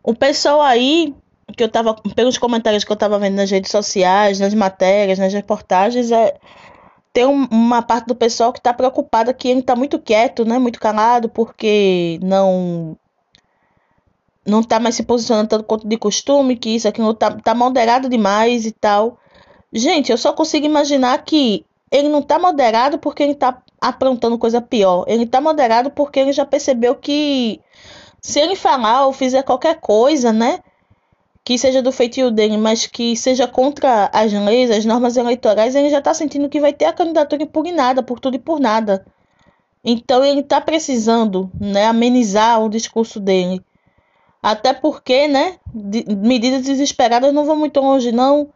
O 0.01 0.15
pessoal 0.15 0.61
aí 0.61 1.13
que 1.57 1.63
eu 1.63 1.69
tava, 1.69 1.95
pelos 2.15 2.37
comentários 2.37 2.83
que 2.83 2.91
eu 2.91 2.95
tava 2.95 3.19
vendo 3.19 3.35
nas 3.35 3.51
redes 3.51 3.71
sociais, 3.71 4.39
nas 4.39 4.53
matérias, 4.53 5.19
nas 5.19 5.33
reportagens, 5.33 6.11
é, 6.11 6.37
tem 7.13 7.27
um, 7.27 7.47
uma 7.51 7.81
parte 7.83 8.07
do 8.07 8.15
pessoal 8.15 8.51
que 8.51 8.59
tá 8.59 8.73
preocupada 8.73 9.33
que 9.33 9.47
ele 9.47 9.61
tá 9.61 9.75
muito 9.75 9.99
quieto, 9.99 10.43
né, 10.43 10.57
muito 10.57 10.79
calado, 10.79 11.29
porque 11.29 12.19
não 12.23 12.97
não 14.45 14.61
tá 14.61 14.79
mais 14.79 14.95
se 14.95 15.03
posicionando 15.03 15.47
tanto 15.47 15.63
quanto 15.63 15.87
de 15.87 15.97
costume, 15.97 16.57
que 16.57 16.71
isso 16.71 16.87
aqui 16.87 16.99
não 16.99 17.13
tá, 17.13 17.31
tá 17.31 17.55
moderado 17.55 18.09
demais 18.09 18.65
e 18.65 18.71
tal. 18.71 19.17
Gente, 19.71 20.11
eu 20.11 20.17
só 20.17 20.33
consigo 20.33 20.65
imaginar 20.65 21.23
que 21.23 21.65
ele 21.89 22.09
não 22.09 22.21
tá 22.21 22.37
moderado 22.37 22.97
porque 22.99 23.23
ele 23.23 23.35
tá 23.35 23.61
aprontando 23.79 24.37
coisa 24.37 24.61
pior. 24.61 25.05
Ele 25.07 25.25
tá 25.25 25.39
moderado 25.39 25.91
porque 25.91 26.19
ele 26.19 26.33
já 26.33 26.45
percebeu 26.45 26.95
que 26.95 27.61
se 28.21 28.39
ele 28.39 28.55
falar 28.55 29.05
ou 29.05 29.13
fizer 29.13 29.43
qualquer 29.43 29.79
coisa, 29.79 30.33
né, 30.33 30.59
que 31.43 31.57
seja 31.57 31.81
do 31.81 31.91
feitio 31.91 32.31
dele, 32.31 32.57
mas 32.57 32.85
que 32.87 33.17
seja 33.17 33.47
contra 33.47 34.09
as 34.13 34.31
leis, 34.31 34.71
as 34.71 34.85
normas 34.85 35.17
eleitorais, 35.17 35.75
ele 35.75 35.89
já 35.89 35.99
está 35.99 36.13
sentindo 36.13 36.49
que 36.49 36.61
vai 36.61 36.71
ter 36.71 36.85
a 36.85 36.93
candidatura 36.93 37.43
impugnada 37.43 38.01
por 38.01 38.19
tudo 38.19 38.35
e 38.35 38.39
por 38.39 38.59
nada. 38.59 39.05
Então 39.83 40.23
ele 40.23 40.39
está 40.39 40.61
precisando 40.61 41.51
né, 41.59 41.85
amenizar 41.85 42.63
o 42.63 42.69
discurso 42.69 43.19
dele. 43.19 43.61
Até 44.41 44.73
porque, 44.73 45.27
né, 45.27 45.57
de, 45.73 46.05
medidas 46.15 46.63
desesperadas 46.63 47.33
não 47.33 47.45
vão 47.45 47.57
muito 47.57 47.79
longe, 47.81 48.11
não. 48.11 48.49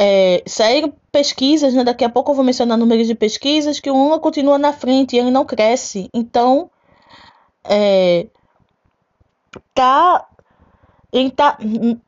É, 0.00 0.44
saíram 0.46 0.92
pesquisas, 1.10 1.74
né, 1.74 1.82
daqui 1.82 2.04
a 2.04 2.08
pouco 2.08 2.30
eu 2.30 2.36
vou 2.36 2.44
mencionar 2.44 2.78
números 2.78 3.08
de 3.08 3.14
pesquisas, 3.16 3.80
que 3.80 3.90
o 3.90 3.94
Lula 3.94 4.20
continua 4.20 4.56
na 4.56 4.72
frente 4.72 5.16
e 5.16 5.18
ele 5.18 5.32
não 5.32 5.44
cresce. 5.44 6.08
Então, 6.14 6.70
é, 7.64 8.28
tá 9.74 10.28
ele 11.12 11.30
tá. 11.30 11.58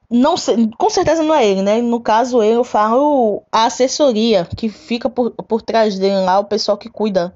Não 0.09 0.37
sei, 0.37 0.71
com 0.77 0.91
certeza 0.91 1.23
não 1.23 1.35
é 1.35 1.47
ele, 1.47 1.63
né? 1.63 1.81
No 1.81 2.01
caso, 2.01 2.43
eu 2.43 2.65
falo 2.65 3.43
a 3.51 3.65
assessoria 3.65 4.47
que 4.57 4.69
fica 4.69 5.09
por, 5.09 5.31
por 5.31 5.63
trás 5.63 5.99
dele 5.99 6.25
lá, 6.25 6.39
o 6.39 6.45
pessoal 6.45 6.77
que 6.77 6.91
cuida 6.91 7.35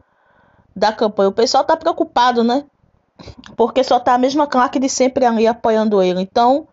da 0.74 0.92
campanha. 0.92 1.28
O 1.28 1.32
pessoal 1.32 1.64
tá 1.64 1.76
preocupado, 1.76 2.44
né? 2.44 2.64
Porque 3.56 3.84
só 3.84 3.98
tá 3.98 4.14
a 4.14 4.18
mesma 4.18 4.46
claque 4.46 4.78
de 4.78 4.88
sempre 4.88 5.24
ali 5.24 5.46
apoiando 5.46 6.02
ele. 6.02 6.20
Então, 6.20 6.66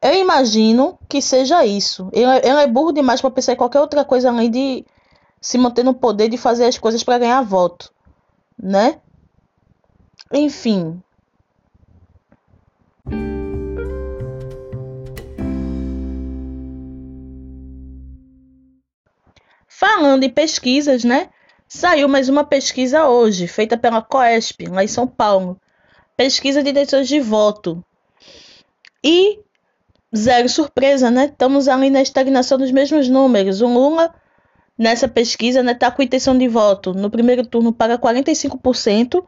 eu 0.00 0.14
imagino 0.14 0.98
que 1.08 1.20
seja 1.20 1.64
isso. 1.64 2.08
Ele, 2.12 2.30
ele 2.38 2.60
é 2.62 2.66
burro 2.66 2.92
demais 2.92 3.20
para 3.20 3.30
pensar 3.30 3.52
em 3.52 3.56
qualquer 3.56 3.80
outra 3.80 4.04
coisa 4.04 4.30
além 4.30 4.50
de 4.50 4.84
se 5.40 5.58
manter 5.58 5.84
no 5.84 5.94
poder 5.94 6.28
de 6.28 6.36
fazer 6.36 6.64
as 6.64 6.78
coisas 6.78 7.04
para 7.04 7.18
ganhar 7.18 7.42
voto, 7.42 7.92
né? 8.60 8.98
Enfim, 10.32 11.00
Falando 19.98 20.22
em 20.22 20.30
pesquisas, 20.30 21.02
né? 21.02 21.28
Saiu 21.66 22.08
mais 22.08 22.28
uma 22.28 22.44
pesquisa 22.44 23.08
hoje, 23.08 23.48
feita 23.48 23.76
pela 23.76 24.00
Coesp, 24.00 24.68
lá 24.68 24.84
em 24.84 24.86
São 24.86 25.08
Paulo. 25.08 25.60
Pesquisa 26.16 26.62
de 26.62 26.70
intenções 26.70 27.08
de 27.08 27.18
voto. 27.18 27.84
E 29.02 29.40
zero 30.16 30.48
surpresa, 30.48 31.10
né? 31.10 31.24
Estamos 31.24 31.66
ali 31.66 31.90
na 31.90 32.00
estagnação 32.00 32.56
dos 32.56 32.70
mesmos 32.70 33.08
números. 33.08 33.60
O 33.60 33.66
Lula, 33.66 34.14
nessa 34.78 35.08
pesquisa, 35.08 35.64
né, 35.64 35.74
tá 35.74 35.90
com 35.90 36.00
intenção 36.00 36.38
de 36.38 36.46
voto 36.46 36.94
no 36.94 37.10
primeiro 37.10 37.44
turno 37.44 37.72
para 37.72 37.98
45% 37.98 39.24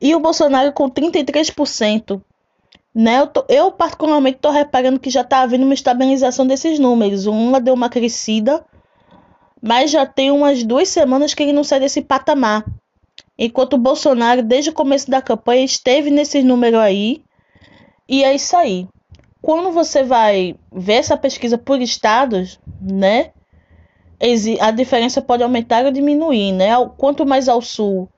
e 0.00 0.16
o 0.16 0.18
Bolsonaro 0.18 0.72
com 0.72 0.90
33%. 0.90 2.20
Né? 2.92 3.20
Eu, 3.20 3.28
tô, 3.28 3.44
eu 3.48 3.70
particularmente 3.70 4.38
estou 4.38 4.50
reparando 4.50 4.98
que 4.98 5.10
já 5.10 5.20
está 5.20 5.42
havendo 5.42 5.62
uma 5.62 5.74
estabilização 5.74 6.44
desses 6.44 6.80
números. 6.80 7.24
O 7.24 7.30
Lula 7.30 7.60
deu 7.60 7.72
uma 7.72 7.88
crescida 7.88 8.64
mas 9.62 9.90
já 9.90 10.06
tem 10.06 10.30
umas 10.30 10.62
duas 10.62 10.88
semanas 10.88 11.34
que 11.34 11.42
ele 11.42 11.52
não 11.52 11.64
sai 11.64 11.80
desse 11.80 12.02
patamar. 12.02 12.64
Enquanto 13.38 13.74
o 13.74 13.78
Bolsonaro, 13.78 14.42
desde 14.42 14.70
o 14.70 14.74
começo 14.74 15.10
da 15.10 15.22
campanha, 15.22 15.64
esteve 15.64 16.10
nesse 16.10 16.42
número 16.42 16.78
aí. 16.78 17.22
E 18.08 18.24
é 18.24 18.34
isso 18.34 18.56
aí. 18.56 18.88
Quando 19.40 19.70
você 19.70 20.02
vai 20.02 20.56
ver 20.72 20.94
essa 20.94 21.16
pesquisa 21.16 21.56
por 21.56 21.80
estados, 21.80 22.58
né? 22.80 23.30
A 24.60 24.72
diferença 24.72 25.22
pode 25.22 25.44
aumentar 25.44 25.84
ou 25.84 25.92
diminuir, 25.92 26.52
né? 26.52 26.70
Quanto 26.96 27.24
mais 27.24 27.48
ao 27.48 27.62
sul, 27.62 28.08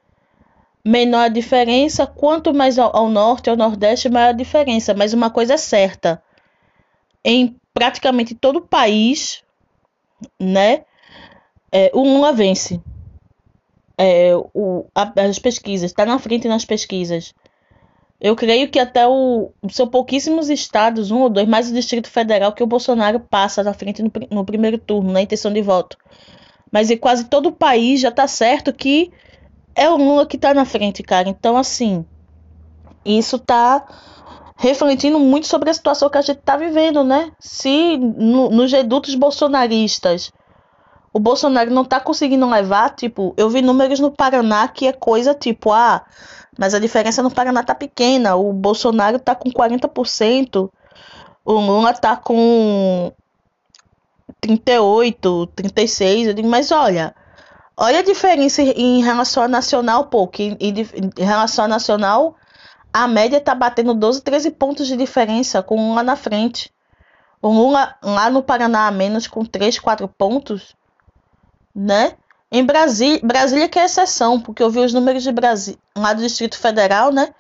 menor 0.83 1.25
a 1.25 1.29
diferença. 1.29 2.07
Quanto 2.07 2.55
mais 2.55 2.79
ao 2.79 3.11
norte, 3.11 3.51
ao 3.51 3.57
nordeste, 3.57 4.09
maior 4.09 4.31
a 4.31 4.33
diferença. 4.33 4.95
Mas 4.95 5.13
uma 5.13 5.29
coisa 5.29 5.55
é 5.55 5.59
certa: 5.59 6.23
em 7.23 7.55
praticamente 7.75 8.35
todo 8.35 8.57
o 8.57 8.67
país, 8.67 9.43
né? 10.41 10.85
É, 11.73 11.91
o 11.95 12.03
Lula 12.03 12.33
vence. 12.33 12.81
É, 13.97 14.33
o, 14.55 14.87
a, 14.95 15.13
as 15.23 15.39
pesquisas, 15.39 15.91
está 15.91 16.07
na 16.07 16.19
frente 16.19 16.49
nas 16.49 16.65
pesquisas. 16.65 17.35
Eu 18.21 18.37
creio 18.37 18.71
que 18.71 18.79
até 18.79 19.07
o. 19.07 19.51
São 19.71 19.87
pouquíssimos 19.87 20.51
estados, 20.51 21.11
um 21.11 21.21
ou 21.21 21.31
dois, 21.31 21.49
mais 21.49 21.71
o 21.71 21.75
Distrito 21.75 22.09
Federal, 22.09 22.53
que 22.53 22.63
o 22.63 22.67
Bolsonaro 22.67 23.21
passa 23.21 23.63
na 23.63 23.73
frente 23.73 24.03
no, 24.03 24.11
no 24.31 24.45
primeiro 24.45 24.79
turno, 24.79 25.13
na 25.13 25.23
intenção 25.23 25.53
de 25.53 25.63
voto. 25.63 25.97
Mas 26.71 26.91
em 26.91 26.97
quase 26.97 27.25
todo 27.25 27.49
o 27.49 27.53
país 27.53 28.01
já 28.01 28.11
está 28.11 28.27
certo 28.29 28.73
que 28.73 29.11
é 29.75 29.89
o 29.89 29.97
Lula 29.97 30.27
que 30.27 30.37
está 30.37 30.53
na 30.53 30.65
frente, 30.65 31.03
cara. 31.03 31.29
Então, 31.29 31.57
assim, 31.57 32.05
isso 33.05 33.37
está 33.37 33.87
refletindo 34.57 35.19
muito 35.19 35.47
sobre 35.47 35.71
a 35.71 35.75
situação 35.75 36.11
que 36.11 36.19
a 36.19 36.23
gente 36.23 36.39
está 36.39 36.57
vivendo, 36.57 37.03
né? 37.03 37.33
Se 37.39 37.97
no, 37.97 38.51
nos 38.51 38.71
redutos 38.71 39.15
bolsonaristas 39.15 40.31
o 41.13 41.19
Bolsonaro 41.19 41.71
não 41.71 41.85
tá 41.85 42.01
conseguindo 42.01 42.49
levar, 42.49 42.95
tipo, 42.95 43.35
eu 43.37 43.51
vi 43.51 43.63
números 43.63 43.99
no 43.99 44.11
Paraná 44.11 44.69
que 44.69 44.87
é 44.87 44.93
coisa 44.93 45.35
tipo, 45.35 45.73
ah, 45.73 46.05
mas 46.57 46.75
a 46.75 46.79
diferença 46.79 47.23
no 47.23 47.31
Paraná 47.31 47.63
tá 47.63 47.75
pequena, 47.75 48.37
o 48.37 48.53
Bolsonaro 48.53 49.19
tá 49.19 49.35
com 49.35 49.51
40%, 49.51 50.71
o 51.45 51.53
Lula 51.53 51.93
tá 51.93 52.17
com 52.17 53.13
38, 54.41 55.47
36, 55.49 56.29
eu 56.29 56.35
digo, 56.35 56.49
mas 56.49 56.71
olha, 56.71 57.15
olha 57.77 57.99
a 57.99 58.05
diferença 58.05 58.63
em 58.63 59.03
relação 59.03 59.43
a 59.43 59.49
nacional, 59.49 60.07
pô, 60.07 60.29
que 60.29 60.57
em, 60.61 60.75
em 61.19 61.25
relação 61.25 61.65
a 61.65 61.69
nacional, 61.69 62.37
a 62.93 63.09
média 63.09 63.41
tá 63.41 63.55
batendo 63.55 63.95
12, 63.95 64.23
13 64.23 64.51
pontos 64.53 64.87
de 64.87 64.97
diferença 64.97 65.63
com 65.63 65.77
o 65.77 65.89
Lula 65.89 66.03
na 66.03 66.17
frente. 66.17 66.73
O 67.43 67.49
Lula 67.49 67.97
lá 68.03 68.29
no 68.29 68.43
Paraná 68.43 68.87
a 68.87 68.91
menos 68.91 69.27
com 69.27 69.45
3, 69.45 69.79
4 69.79 70.07
pontos 70.09 70.75
né? 71.75 72.13
Em 72.53 72.65
Brasília, 72.65 73.21
Brasília 73.23 73.69
que 73.69 73.79
é 73.79 73.85
exceção, 73.85 74.41
porque 74.41 74.63
eu 74.63 74.71
vi 74.71 74.81
os 74.81 74.93
números 74.93 75.23
de 75.23 75.31
Brasília, 75.31 75.79
lá 75.97 76.13
do 76.13 76.23
Distrito 76.23 76.59
Federal, 76.59 77.13
né? 77.13 77.33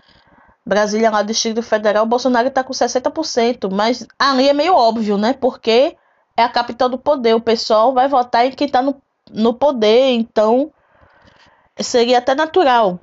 Brasília 0.64 1.10
lá 1.10 1.22
do 1.22 1.28
Distrito 1.28 1.62
Federal, 1.62 2.06
Bolsonaro 2.06 2.49
está 2.49 2.62
com 2.62 2.72
60%, 2.72 3.70
mas 3.72 4.06
ali 4.18 4.49
é 4.49 4.52
meio 4.52 4.75
óbvio, 4.75 5.18
né? 5.18 5.32
Porque 5.32 5.96
é 6.37 6.42
a 6.44 6.49
capital 6.49 6.88
do 6.88 6.99
poder, 6.99 7.34
o 7.34 7.40
pessoal 7.40 7.92
vai 7.92 8.06
votar 8.06 8.46
em 8.46 8.52
quem 8.52 8.66
está 8.66 8.80
no, 8.80 9.02
no 9.30 9.52
poder, 9.52 10.10
então 10.10 10.70
seria 11.80 12.18
até 12.18 12.34
natural 12.34 13.00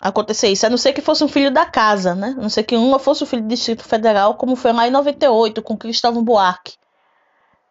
acontecer 0.00 0.48
isso, 0.48 0.64
a 0.64 0.70
não 0.70 0.76
ser 0.76 0.92
que 0.92 1.02
fosse 1.02 1.24
um 1.24 1.28
filho 1.28 1.50
da 1.50 1.66
casa, 1.66 2.14
né? 2.14 2.36
A 2.38 2.40
não 2.40 2.48
ser 2.48 2.62
que 2.62 2.76
uma 2.76 3.00
fosse 3.00 3.24
o 3.24 3.26
filho 3.26 3.42
do 3.42 3.48
Distrito 3.48 3.82
Federal, 3.82 4.34
como 4.36 4.54
foi 4.54 4.72
lá 4.72 4.86
em 4.86 4.92
98 4.92 5.60
com 5.60 5.76
Cristóvão 5.76 6.22
Buarque, 6.22 6.77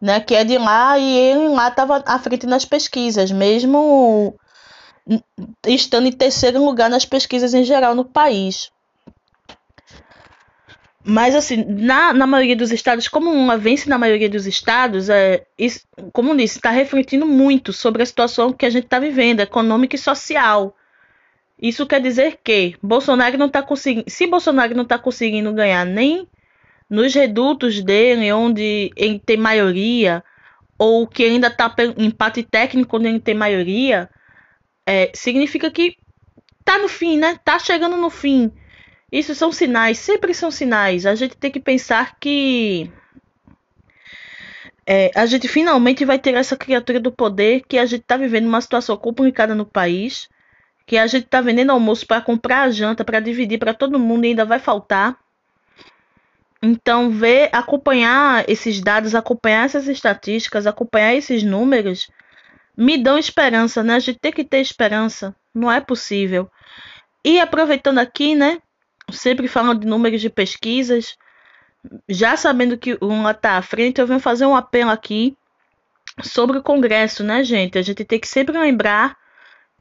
né? 0.00 0.20
Que 0.20 0.34
é 0.34 0.44
de 0.44 0.58
lá 0.58 0.98
e 0.98 1.18
ele 1.18 1.48
lá 1.48 1.68
estava 1.68 2.02
à 2.06 2.18
frente 2.18 2.46
nas 2.46 2.64
pesquisas, 2.64 3.30
mesmo 3.30 4.34
estando 5.66 6.06
em 6.06 6.12
terceiro 6.12 6.64
lugar 6.64 6.90
nas 6.90 7.04
pesquisas 7.04 7.54
em 7.54 7.64
geral 7.64 7.94
no 7.94 8.04
país. 8.04 8.70
Mas, 11.10 11.34
assim, 11.34 11.64
na, 11.64 12.12
na 12.12 12.26
maioria 12.26 12.54
dos 12.54 12.70
estados, 12.70 13.08
como 13.08 13.30
uma 13.32 13.56
vence 13.56 13.88
na 13.88 13.96
maioria 13.96 14.28
dos 14.28 14.46
estados, 14.46 15.08
é, 15.08 15.46
isso, 15.58 15.80
como 16.12 16.36
disse, 16.36 16.58
está 16.58 16.70
refletindo 16.70 17.24
muito 17.24 17.72
sobre 17.72 18.02
a 18.02 18.06
situação 18.06 18.52
que 18.52 18.66
a 18.66 18.70
gente 18.70 18.84
está 18.84 18.98
vivendo, 18.98 19.40
econômica 19.40 19.96
e 19.96 19.98
social. 19.98 20.76
Isso 21.60 21.86
quer 21.86 22.02
dizer 22.02 22.38
que 22.44 22.76
Bolsonaro 22.82 23.38
não 23.38 23.46
está 23.46 23.62
conseguindo. 23.62 24.04
Se 24.06 24.26
Bolsonaro 24.26 24.74
não 24.74 24.82
está 24.82 24.98
conseguindo 24.98 25.50
ganhar 25.52 25.86
nem 25.86 26.28
nos 26.88 27.14
redutos 27.14 27.82
dele, 27.82 28.32
onde 28.32 28.90
ele 28.96 29.18
tem 29.18 29.36
maioria, 29.36 30.24
ou 30.78 31.06
que 31.06 31.24
ainda 31.24 31.48
está 31.48 31.74
empate 31.96 32.42
técnico 32.42 32.96
onde 32.96 33.08
ele 33.08 33.20
tem 33.20 33.34
maioria, 33.34 34.08
é, 34.86 35.10
significa 35.14 35.70
que 35.70 35.96
tá 36.64 36.78
no 36.78 36.88
fim, 36.88 37.18
né? 37.18 37.38
Tá 37.44 37.58
chegando 37.58 37.96
no 37.96 38.10
fim. 38.10 38.52
Isso 39.10 39.34
são 39.34 39.50
sinais, 39.50 39.98
sempre 39.98 40.34
são 40.34 40.50
sinais. 40.50 41.06
A 41.06 41.14
gente 41.14 41.36
tem 41.36 41.50
que 41.50 41.60
pensar 41.60 42.16
que 42.18 42.90
é, 44.86 45.10
a 45.14 45.26
gente 45.26 45.48
finalmente 45.48 46.04
vai 46.04 46.18
ter 46.18 46.34
essa 46.34 46.56
criatura 46.56 46.98
do 47.00 47.12
poder 47.12 47.62
que 47.68 47.78
a 47.78 47.84
gente 47.84 48.00
está 48.02 48.16
vivendo 48.16 48.46
uma 48.46 48.60
situação 48.60 48.96
complicada 48.96 49.54
no 49.54 49.66
país, 49.66 50.28
que 50.86 50.96
a 50.96 51.06
gente 51.06 51.24
está 51.24 51.40
vendendo 51.42 51.72
almoço 51.72 52.06
para 52.06 52.22
comprar 52.22 52.62
a 52.62 52.70
janta, 52.70 53.04
para 53.04 53.20
dividir 53.20 53.58
para 53.58 53.74
todo 53.74 53.98
mundo 53.98 54.24
e 54.24 54.28
ainda 54.28 54.46
vai 54.46 54.58
faltar. 54.58 55.18
Então, 56.62 57.10
ver, 57.10 57.50
acompanhar 57.52 58.44
esses 58.48 58.80
dados, 58.80 59.14
acompanhar 59.14 59.66
essas 59.66 59.86
estatísticas, 59.86 60.66
acompanhar 60.66 61.14
esses 61.14 61.42
números, 61.42 62.10
me 62.76 62.98
dão 62.98 63.16
esperança, 63.16 63.82
né? 63.82 63.94
A 63.94 64.00
gente 64.00 64.18
tem 64.18 64.32
que 64.32 64.44
ter 64.44 64.58
esperança. 64.58 65.34
Não 65.54 65.70
é 65.70 65.80
possível. 65.80 66.50
E 67.24 67.40
aproveitando 67.40 67.98
aqui, 67.98 68.34
né? 68.34 68.58
sempre 69.10 69.48
falando 69.48 69.80
de 69.80 69.86
números 69.86 70.20
de 70.20 70.30
pesquisas, 70.30 71.16
já 72.08 72.36
sabendo 72.36 72.76
que 72.76 72.94
o 72.94 73.06
Lula 73.06 73.30
está 73.30 73.56
à 73.56 73.62
frente, 73.62 74.00
eu 74.00 74.06
venho 74.06 74.20
fazer 74.20 74.46
um 74.46 74.56
apelo 74.56 74.90
aqui 74.90 75.36
sobre 76.22 76.58
o 76.58 76.62
Congresso, 76.62 77.22
né, 77.22 77.42
gente? 77.44 77.78
A 77.78 77.82
gente 77.82 78.04
tem 78.04 78.18
que 78.18 78.28
sempre 78.28 78.58
lembrar 78.58 79.16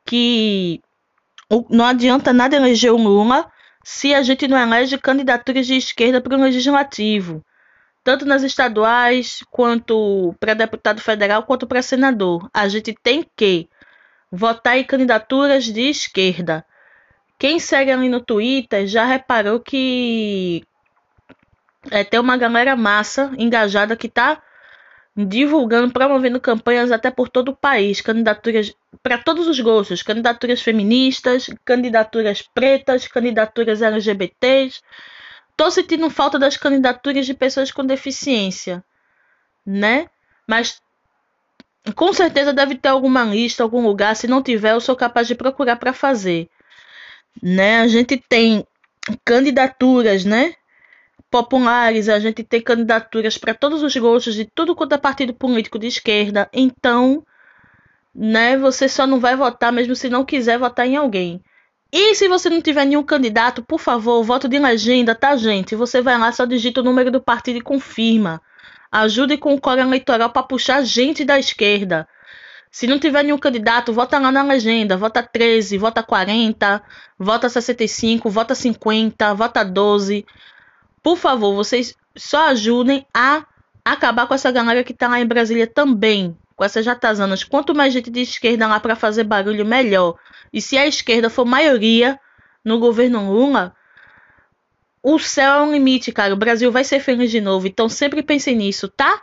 que 0.05 0.81
não 1.69 1.85
adianta 1.85 2.31
nada 2.31 2.55
eleger 2.55 2.91
o 2.91 2.97
Lula 2.97 3.51
se 3.89 4.13
a 4.13 4.21
gente 4.21 4.49
não 4.49 4.57
elege 4.57 4.97
candidaturas 4.97 5.65
de 5.65 5.77
esquerda 5.77 6.19
para 6.19 6.35
o 6.35 6.41
legislativo, 6.41 7.41
tanto 8.03 8.25
nas 8.25 8.43
estaduais, 8.43 9.41
quanto 9.49 10.35
para 10.41 10.53
deputado 10.53 10.99
federal, 10.99 11.43
quanto 11.43 11.65
para 11.65 11.81
senador. 11.81 12.49
A 12.53 12.67
gente 12.67 12.93
tem 13.01 13.25
que 13.33 13.69
votar 14.29 14.77
em 14.77 14.83
candidaturas 14.83 15.63
de 15.63 15.89
esquerda. 15.89 16.65
Quem 17.39 17.59
segue 17.59 17.89
ali 17.89 18.09
no 18.09 18.19
Twitter 18.19 18.85
já 18.87 19.05
reparou 19.05 19.61
que 19.61 20.65
é, 21.89 22.03
tem 22.03 22.19
uma 22.19 22.35
galera 22.35 22.75
massa, 22.75 23.31
engajada, 23.37 23.95
que 23.95 24.09
tá 24.09 24.43
divulgando, 25.17 25.91
promovendo 25.91 26.39
campanhas 26.39 26.91
até 26.91 27.09
por 27.09 27.27
todo 27.27 27.49
o 27.49 27.55
país, 27.55 28.01
candidaturas 28.01 28.73
para 29.01 29.17
todos 29.17 29.47
os 29.47 29.59
gostos, 29.59 30.03
candidaturas 30.03 30.61
feministas, 30.61 31.49
candidaturas 31.65 32.41
pretas, 32.41 33.07
candidaturas 33.07 33.81
LGBTs. 33.81 34.81
Tô 35.55 35.71
sentindo 35.71 36.09
falta 36.09 36.37
das 36.37 36.55
candidaturas 36.55 37.25
de 37.25 37.33
pessoas 37.33 37.71
com 37.71 37.83
deficiência, 37.83 38.83
né? 39.65 40.07
Mas 40.47 40.81
com 41.95 42.13
certeza 42.13 42.53
deve 42.53 42.75
ter 42.75 42.89
alguma 42.89 43.23
lista, 43.23 43.63
algum 43.63 43.81
lugar. 43.81 44.15
Se 44.15 44.27
não 44.27 44.43
tiver, 44.43 44.73
eu 44.73 44.81
sou 44.81 44.95
capaz 44.95 45.27
de 45.27 45.35
procurar 45.35 45.77
para 45.77 45.93
fazer 45.93 46.49
né? 47.41 47.79
A 47.79 47.87
gente 47.87 48.17
tem 48.17 48.65
candidaturas, 49.23 50.25
né? 50.25 50.53
Populares, 51.29 52.07
a 52.07 52.19
gente 52.19 52.43
tem 52.43 52.61
candidaturas 52.61 53.37
para 53.37 53.53
todos 53.53 53.83
os 53.83 53.95
gostos 53.95 54.33
de 54.35 54.45
tudo 54.45 54.75
quanto 54.75 54.93
é 54.93 54.97
partido 54.97 55.33
político 55.33 55.77
de 55.77 55.87
esquerda. 55.87 56.49
Então, 56.53 57.23
né? 58.17 58.57
Você 58.57 58.89
só 58.89 59.05
não 59.05 59.19
vai 59.19 59.35
votar 59.35 59.71
mesmo 59.71 59.95
se 59.95 60.09
não 60.09 60.25
quiser 60.25 60.57
votar 60.57 60.87
em 60.87 60.95
alguém. 60.95 61.41
E 61.91 62.15
se 62.15 62.27
você 62.27 62.49
não 62.49 62.61
tiver 62.61 62.85
nenhum 62.85 63.03
candidato, 63.03 63.63
por 63.63 63.79
favor, 63.79 64.23
voto 64.23 64.47
de 64.47 64.59
legenda, 64.59 65.15
tá, 65.15 65.35
gente? 65.37 65.75
Você 65.75 66.01
vai 66.01 66.17
lá, 66.17 66.31
só 66.31 66.45
digita 66.45 66.81
o 66.81 66.83
número 66.83 67.11
do 67.11 67.21
partido 67.21 67.57
e 67.57 67.61
confirma. 67.61 68.41
Ajude 68.91 69.37
com 69.37 69.53
o 69.53 69.61
coro 69.61 69.79
eleitoral 69.81 70.29
para 70.29 70.43
puxar 70.43 70.83
gente 70.83 71.23
da 71.23 71.37
esquerda. 71.37 72.07
Se 72.71 72.87
não 72.87 72.99
tiver 72.99 73.23
nenhum 73.23 73.37
candidato, 73.37 73.93
vota 73.93 74.19
lá 74.19 74.31
na 74.31 74.43
legenda. 74.43 74.97
Vota 74.97 75.23
13, 75.23 75.77
vota 75.77 76.03
40, 76.03 76.81
vota 77.17 77.47
65, 77.47 78.29
vota 78.29 78.53
50, 78.55 79.33
vota 79.33 79.63
12. 79.63 80.25
Por 81.07 81.15
favor, 81.15 81.55
vocês 81.55 81.95
só 82.17 82.49
ajudem 82.49 83.07
a 83.13 83.45
acabar 83.85 84.27
com 84.27 84.33
essa 84.33 84.51
galera 84.51 84.83
que 84.83 84.93
tá 84.93 85.07
lá 85.07 85.21
em 85.21 85.25
Brasília 85.25 85.65
também. 85.65 86.37
Com 86.53 86.65
essas 86.65 86.83
jatazanas. 86.83 87.45
Quanto 87.45 87.73
mais 87.73 87.93
gente 87.93 88.11
de 88.11 88.19
esquerda 88.19 88.67
lá 88.67 88.77
para 88.77 88.93
fazer 88.93 89.23
barulho, 89.23 89.65
melhor. 89.65 90.19
E 90.51 90.59
se 90.59 90.77
a 90.77 90.85
esquerda 90.85 91.29
for 91.29 91.45
maioria 91.45 92.19
no 92.61 92.77
governo 92.77 93.31
Lula, 93.31 93.73
o 95.01 95.17
céu 95.17 95.53
é 95.53 95.61
um 95.61 95.71
limite, 95.71 96.11
cara. 96.11 96.33
O 96.33 96.37
Brasil 96.37 96.73
vai 96.73 96.83
ser 96.83 96.99
feliz 96.99 97.31
de 97.31 97.39
novo. 97.39 97.67
Então 97.67 97.87
sempre 97.87 98.21
pense 98.21 98.53
nisso, 98.53 98.89
tá? 98.89 99.21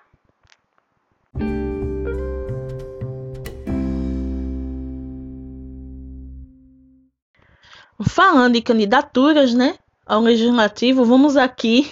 Falando 8.08 8.56
em 8.56 8.62
candidaturas, 8.62 9.52
né, 9.52 9.76
ao 10.06 10.20
legislativo, 10.20 11.04
vamos 11.04 11.36
aqui 11.36 11.90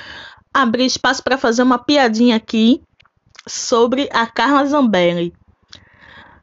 abrir 0.52 0.86
espaço 0.86 1.22
para 1.22 1.38
fazer 1.38 1.62
uma 1.62 1.78
piadinha 1.78 2.36
aqui 2.36 2.82
sobre 3.46 4.08
a 4.12 4.26
Carla 4.26 4.64
Zambelli. 4.66 5.32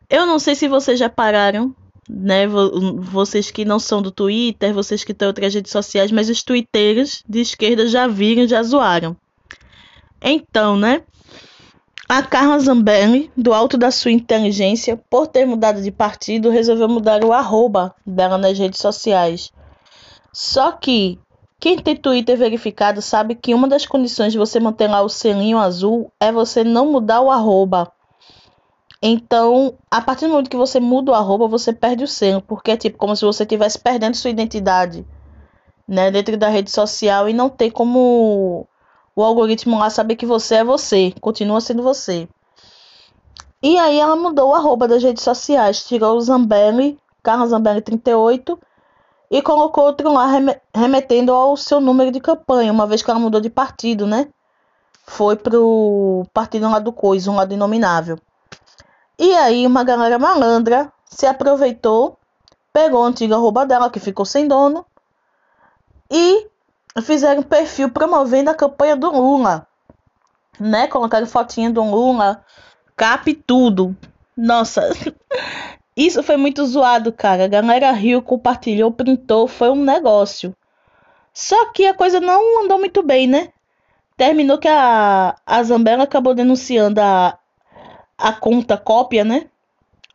Eu 0.10 0.26
não 0.26 0.40
sei 0.40 0.56
se 0.56 0.68
vocês 0.68 0.98
já 0.98 1.10
pararam, 1.10 1.76
né, 2.10 2.48
vocês 2.48 3.52
que 3.52 3.64
não 3.64 3.78
são 3.80 4.02
do 4.02 4.12
Twitter, 4.12 4.74
vocês 4.74 5.04
que 5.04 5.14
têm 5.14 5.28
outras 5.28 5.54
redes 5.54 5.72
sociais, 5.72 6.12
mas 6.12 6.30
os 6.30 6.42
twitteiros 6.42 7.24
de 7.28 7.42
esquerda 7.42 7.88
já 7.88 8.08
viram, 8.08 8.48
já 8.48 8.64
zoaram. 8.64 9.16
Então, 10.22 10.76
né, 10.76 11.04
a 12.08 12.24
Carla 12.24 12.58
Zambelli, 12.60 13.32
do 13.38 13.54
alto 13.54 13.78
da 13.78 13.92
sua 13.92 14.12
inteligência, 14.12 15.00
por 15.10 15.28
ter 15.28 15.46
mudado 15.46 15.80
de 15.80 15.92
partido, 15.92 16.50
resolveu 16.50 16.90
mudar 16.90 17.24
o 17.24 17.32
arroba 17.32 17.94
dela 18.04 18.36
nas 18.36 18.58
redes 18.58 18.80
sociais. 18.80 19.54
Só 20.42 20.72
que 20.72 21.20
quem 21.60 21.78
tem 21.78 21.98
Twitter 21.98 22.38
verificado 22.38 23.02
sabe 23.02 23.36
que 23.36 23.54
uma 23.54 23.68
das 23.68 23.86
condições 23.86 24.32
de 24.32 24.40
você 24.40 24.58
manter 24.58 24.88
lá 24.88 25.02
o 25.02 25.10
selinho 25.10 25.58
azul 25.58 26.14
é 26.18 26.32
você 26.32 26.64
não 26.64 26.90
mudar 26.94 27.20
o 27.20 27.30
arroba. 27.30 27.92
Então, 29.02 29.78
a 29.92 30.00
partir 30.00 30.28
do 30.28 30.32
momento 30.32 30.50
que 30.50 30.56
você 30.56 30.80
muda 30.80 31.12
o 31.12 31.14
arroba, 31.14 31.46
você 31.46 31.74
perde 31.74 32.06
o 32.06 32.08
selo, 32.08 32.42
porque 32.42 32.72
é 32.72 32.78
tipo 32.78 32.98
como 32.98 33.18
se 33.18 33.26
você 33.26 33.44
estivesse 33.44 33.78
perdendo 33.80 34.16
sua 34.16 34.30
identidade, 34.30 35.06
né, 35.86 36.10
dentro 36.10 36.38
da 36.38 36.48
rede 36.48 36.72
social 36.72 37.28
e 37.28 37.34
não 37.34 37.50
tem 37.50 37.70
como 37.70 38.66
o 39.14 39.22
algoritmo 39.22 39.78
lá 39.78 39.90
saber 39.90 40.16
que 40.16 40.26
você 40.26 40.56
é 40.56 40.64
você, 40.64 41.14
continua 41.20 41.60
sendo 41.60 41.84
você. 41.84 42.30
E 43.62 43.78
aí 43.78 44.00
ela 44.00 44.16
mudou 44.16 44.52
o 44.52 44.56
arroba 44.56 44.88
das 44.88 45.04
redes 45.04 45.22
sociais, 45.22 45.84
tirou 45.84 46.16
o 46.16 46.22
Zambelli, 46.22 46.98
Carla 47.22 47.46
Zambelli 47.46 47.82
38, 47.82 48.58
e 49.30 49.42
colocou 49.42 49.86
outro 49.86 50.12
lá 50.12 50.28
remetendo 50.74 51.32
ao 51.32 51.56
seu 51.56 51.80
número 51.80 52.12
de 52.12 52.20
campanha, 52.20 52.72
uma 52.72 52.88
vez 52.88 53.04
que 53.04 53.10
ela 53.12 53.20
mudou 53.20 53.40
de 53.40 53.50
partido, 53.50 54.08
né? 54.08 54.28
Foi 55.06 55.36
pro 55.36 56.26
partido 56.34 56.70
lá 56.70 56.80
do 56.80 56.92
Coisa, 56.92 57.30
um 57.30 57.36
lado 57.36 57.54
inominável. 57.54 58.18
E 59.18 59.36
aí 59.36 59.68
uma 59.68 59.84
galera 59.84 60.18
malandra 60.18 60.92
se 61.06 61.26
aproveitou, 61.26 62.18
pegou 62.72 63.02
o 63.02 63.06
antigo 63.06 63.34
arroba 63.34 63.66
dela, 63.66 63.90
que 63.90 64.00
ficou 64.00 64.26
sem 64.26 64.48
dono, 64.48 64.86
e 66.10 66.48
fizeram 67.02 67.42
um 67.42 67.44
perfil 67.44 67.90
promovendo 67.90 68.50
a 68.50 68.56
campanha 68.56 68.96
do 68.96 69.12
Lula. 69.12 69.68
Né? 70.60 70.88
Colocaram 70.88 71.28
fotinha 71.28 71.70
do 71.70 71.84
Lula, 71.84 72.44
cap 72.96 73.34
tudo. 73.46 73.96
Nossa, 74.36 74.90
isso 76.06 76.24
foi 76.24 76.38
muito 76.38 76.66
zoado, 76.66 77.12
cara. 77.12 77.46
A 77.46 77.48
galera 77.48 77.92
riu, 77.92 78.22
compartilhou, 78.22 78.92
printou, 78.92 79.48
foi 79.48 79.70
um 79.70 79.84
negócio. 79.84 80.56
Só 81.34 81.72
que 81.72 81.86
a 81.86 81.94
coisa 81.94 82.20
não 82.20 82.64
andou 82.64 82.80
muito 82.80 83.04
bem, 83.04 83.28
né? 83.28 83.50
Terminou 84.18 84.58
que 84.58 84.68
a, 84.68 85.36
a 85.46 85.64
Zambella 85.64 86.04
acabou 86.04 86.34
denunciando 86.34 87.00
a, 87.02 87.38
a 88.18 88.34
conta 88.34 88.78
cópia, 88.78 89.24
né? 89.24 89.48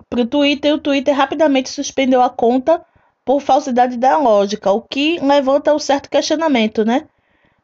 Pro 0.08 0.26
Twitter 0.26 0.70
e 0.70 0.74
o 0.74 0.78
Twitter 0.78 1.14
rapidamente 1.14 1.70
suspendeu 1.70 2.22
a 2.22 2.30
conta 2.30 2.84
por 3.24 3.40
falsidade 3.40 3.94
ideológica, 3.94 4.70
o 4.70 4.82
que 4.82 5.18
levanta 5.20 5.74
um 5.74 5.78
certo 5.78 6.10
questionamento, 6.10 6.84
né? 6.84 7.08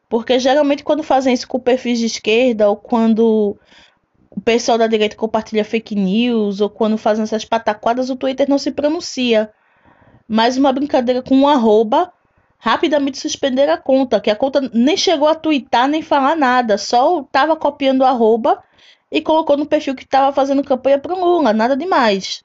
Porque 0.09 0.39
geralmente 0.39 0.83
quando 0.83 1.03
fazem 1.03 1.33
isso 1.33 1.47
com 1.47 1.59
perfis 1.59 1.99
de 1.99 2.07
esquerda 2.07 2.69
ou 2.69 2.75
quando 2.75 3.57
o 4.31 4.39
pessoal 4.39 4.77
da 4.77 4.87
direita 4.87 5.15
compartilha 5.15 5.65
fake 5.65 5.93
news 5.93 6.61
ou 6.61 6.69
quando 6.69 6.97
fazem 6.97 7.23
essas 7.23 7.45
pataquadas, 7.45 8.09
o 8.09 8.15
Twitter 8.15 8.49
não 8.49 8.57
se 8.57 8.71
pronuncia. 8.71 9.51
Mas 10.27 10.57
uma 10.57 10.71
brincadeira 10.71 11.21
com 11.21 11.35
um 11.35 11.47
arroba, 11.47 12.11
rapidamente 12.57 13.17
suspenderam 13.17 13.73
a 13.73 13.77
conta, 13.77 14.21
que 14.21 14.29
a 14.29 14.35
conta 14.35 14.61
nem 14.73 14.95
chegou 14.95 15.27
a 15.27 15.35
twittar 15.35 15.87
nem 15.87 16.01
falar 16.01 16.35
nada, 16.35 16.77
só 16.77 17.23
tava 17.31 17.55
copiando 17.55 18.01
o 18.01 18.05
arroba 18.05 18.63
e 19.11 19.21
colocou 19.21 19.57
no 19.57 19.65
perfil 19.65 19.95
que 19.95 20.03
estava 20.03 20.33
fazendo 20.33 20.63
campanha 20.63 20.97
pro 20.97 21.19
Lula, 21.19 21.51
nada 21.51 21.75
demais. 21.75 22.43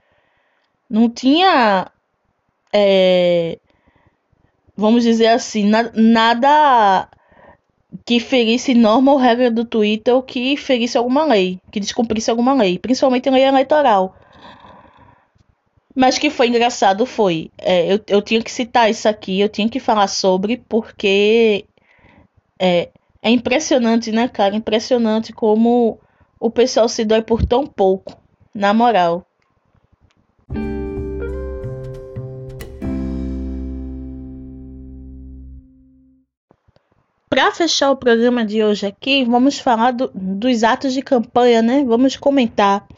Não 0.91 1.09
tinha 1.09 1.91
é, 2.73 3.59
vamos 4.77 5.03
dizer 5.05 5.29
assim, 5.29 5.67
na, 5.67 5.91
nada 5.95 7.09
que 8.05 8.21
ferisse 8.21 8.75
norma 8.75 9.13
ou 9.13 9.19
regra 9.19 9.51
do 9.51 9.65
Twitter 9.65 10.15
ou 10.15 10.23
que 10.23 10.57
ferisse 10.57 10.99
alguma 10.99 11.25
lei, 11.25 11.61
que 11.71 11.81
descumprisse 11.81 12.31
alguma 12.31 12.55
lei, 12.55 12.79
principalmente 12.79 13.31
lei 13.31 13.45
eleitoral. 13.45 14.17
Mas 15.95 16.19
que 16.19 16.29
foi 16.29 16.49
engraçado 16.49 17.07
foi. 17.07 17.51
É, 17.57 17.93
eu, 17.93 18.01
eu 18.09 18.21
tinha 18.21 18.43
que 18.43 18.51
citar 18.51 18.91
isso 18.91 19.09
aqui, 19.09 19.41
eu 19.41 19.49
tinha 19.49 19.69
que 19.69 19.81
falar 19.81 20.09
sobre, 20.09 20.59
porque 20.69 21.65
é, 22.59 22.91
é 23.23 23.31
impressionante, 23.31 24.13
né, 24.13 24.29
cara? 24.29 24.55
Impressionante 24.55 25.33
como 25.33 25.99
o 26.39 26.51
pessoal 26.51 26.89
se 26.89 27.05
dói 27.05 27.23
por 27.23 27.45
tão 27.45 27.67
pouco, 27.67 28.17
na 28.55 28.75
moral. 28.75 29.27
Para 37.37 37.53
fechar 37.53 37.91
o 37.91 37.97
programa 37.97 38.47
de 38.47 38.65
hoje 38.65 38.87
aqui, 38.87 39.23
vamos 39.23 39.59
falar 39.59 39.91
do, 39.91 40.11
dos 40.15 40.65
atos 40.65 40.95
de 40.95 41.03
campanha, 41.03 41.61
né? 41.61 41.85
Vamos 41.85 42.17
comentar. 42.17 42.89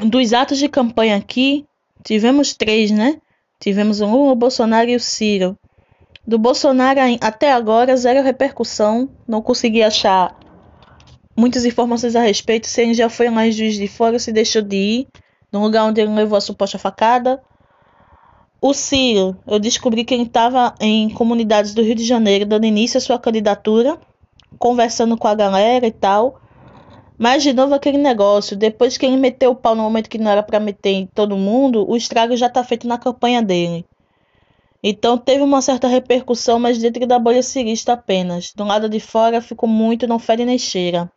Dos 0.00 0.32
atos 0.32 0.58
de 0.58 0.68
campanha 0.68 1.14
aqui, 1.14 1.64
tivemos 2.02 2.54
três, 2.54 2.90
né? 2.90 3.20
Tivemos 3.60 4.00
o 4.00 4.08
o 4.08 4.34
Bolsonaro 4.34 4.90
e 4.90 4.96
o 4.96 5.00
Ciro. 5.00 5.56
Do 6.26 6.40
Bolsonaro 6.40 6.98
até 7.20 7.52
agora, 7.52 7.96
zero 7.96 8.20
repercussão. 8.20 9.08
Não 9.28 9.40
consegui 9.40 9.84
achar 9.84 10.36
muitas 11.36 11.64
informações 11.64 12.16
a 12.16 12.22
respeito. 12.22 12.66
Se 12.66 12.82
ele 12.82 12.94
já 12.94 13.08
foi 13.08 13.30
lá 13.30 13.46
em 13.46 13.52
Juiz 13.52 13.76
de 13.76 13.86
Fora, 13.86 14.18
se 14.18 14.32
deixou 14.32 14.60
de 14.60 14.76
ir 14.76 15.08
no 15.52 15.62
lugar 15.62 15.84
onde 15.84 16.00
ele 16.00 16.12
levou 16.12 16.36
a 16.36 16.40
suposta 16.40 16.80
facada. 16.80 17.40
O 18.66 18.74
Ciro, 18.74 19.36
eu 19.46 19.60
descobri 19.60 20.04
que 20.04 20.12
ele 20.12 20.24
estava 20.24 20.74
em 20.80 21.08
comunidades 21.08 21.72
do 21.72 21.82
Rio 21.82 21.94
de 21.94 22.02
Janeiro, 22.02 22.44
dando 22.44 22.66
início 22.66 22.98
à 22.98 23.00
sua 23.00 23.16
candidatura, 23.16 23.96
conversando 24.58 25.16
com 25.16 25.28
a 25.28 25.36
galera 25.36 25.86
e 25.86 25.92
tal. 25.92 26.40
Mas, 27.16 27.44
de 27.44 27.52
novo, 27.52 27.76
aquele 27.76 27.96
negócio, 27.96 28.56
depois 28.56 28.98
que 28.98 29.06
ele 29.06 29.18
meteu 29.18 29.52
o 29.52 29.54
pau 29.54 29.76
no 29.76 29.84
momento 29.84 30.10
que 30.10 30.18
não 30.18 30.28
era 30.28 30.42
para 30.42 30.58
meter 30.58 30.90
em 30.90 31.06
todo 31.06 31.36
mundo, 31.36 31.88
o 31.88 31.96
estrago 31.96 32.36
já 32.36 32.48
está 32.48 32.64
feito 32.64 32.88
na 32.88 32.98
campanha 32.98 33.40
dele. 33.40 33.86
Então, 34.82 35.16
teve 35.16 35.44
uma 35.44 35.62
certa 35.62 35.86
repercussão, 35.86 36.58
mas 36.58 36.76
dentro 36.76 37.06
da 37.06 37.20
bolha 37.20 37.44
cirista 37.44 37.92
apenas. 37.92 38.52
Do 38.52 38.64
lado 38.64 38.88
de 38.88 38.98
fora, 38.98 39.40
ficou 39.40 39.68
muito, 39.68 40.08
não 40.08 40.18
fede 40.18 40.44
nem 40.44 40.58
cheira. 40.58 41.08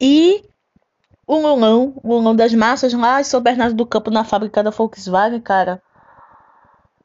E 0.00 0.42
o 1.24 1.36
Lulão, 1.36 1.94
o 2.02 2.14
Lulão 2.16 2.34
das 2.34 2.52
massas 2.52 2.92
lá 2.92 3.20
em 3.20 3.24
São 3.24 3.40
Bernardo 3.40 3.76
do 3.76 3.86
Campo, 3.86 4.10
na 4.10 4.24
fábrica 4.24 4.64
da 4.64 4.70
Volkswagen, 4.70 5.40
cara 5.40 5.80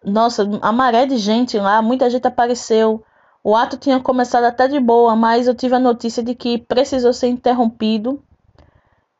nossa, 0.05 0.47
a 0.61 0.71
maré 0.71 1.05
de 1.05 1.17
gente 1.17 1.57
lá, 1.57 1.81
muita 1.81 2.09
gente 2.09 2.27
apareceu. 2.27 3.03
O 3.43 3.55
ato 3.55 3.77
tinha 3.77 3.99
começado 3.99 4.45
até 4.45 4.67
de 4.67 4.79
boa, 4.79 5.15
mas 5.15 5.47
eu 5.47 5.55
tive 5.55 5.75
a 5.75 5.79
notícia 5.79 6.23
de 6.23 6.33
que 6.33 6.57
precisou 6.57 7.11
ser 7.13 7.27
interrompido 7.27 8.23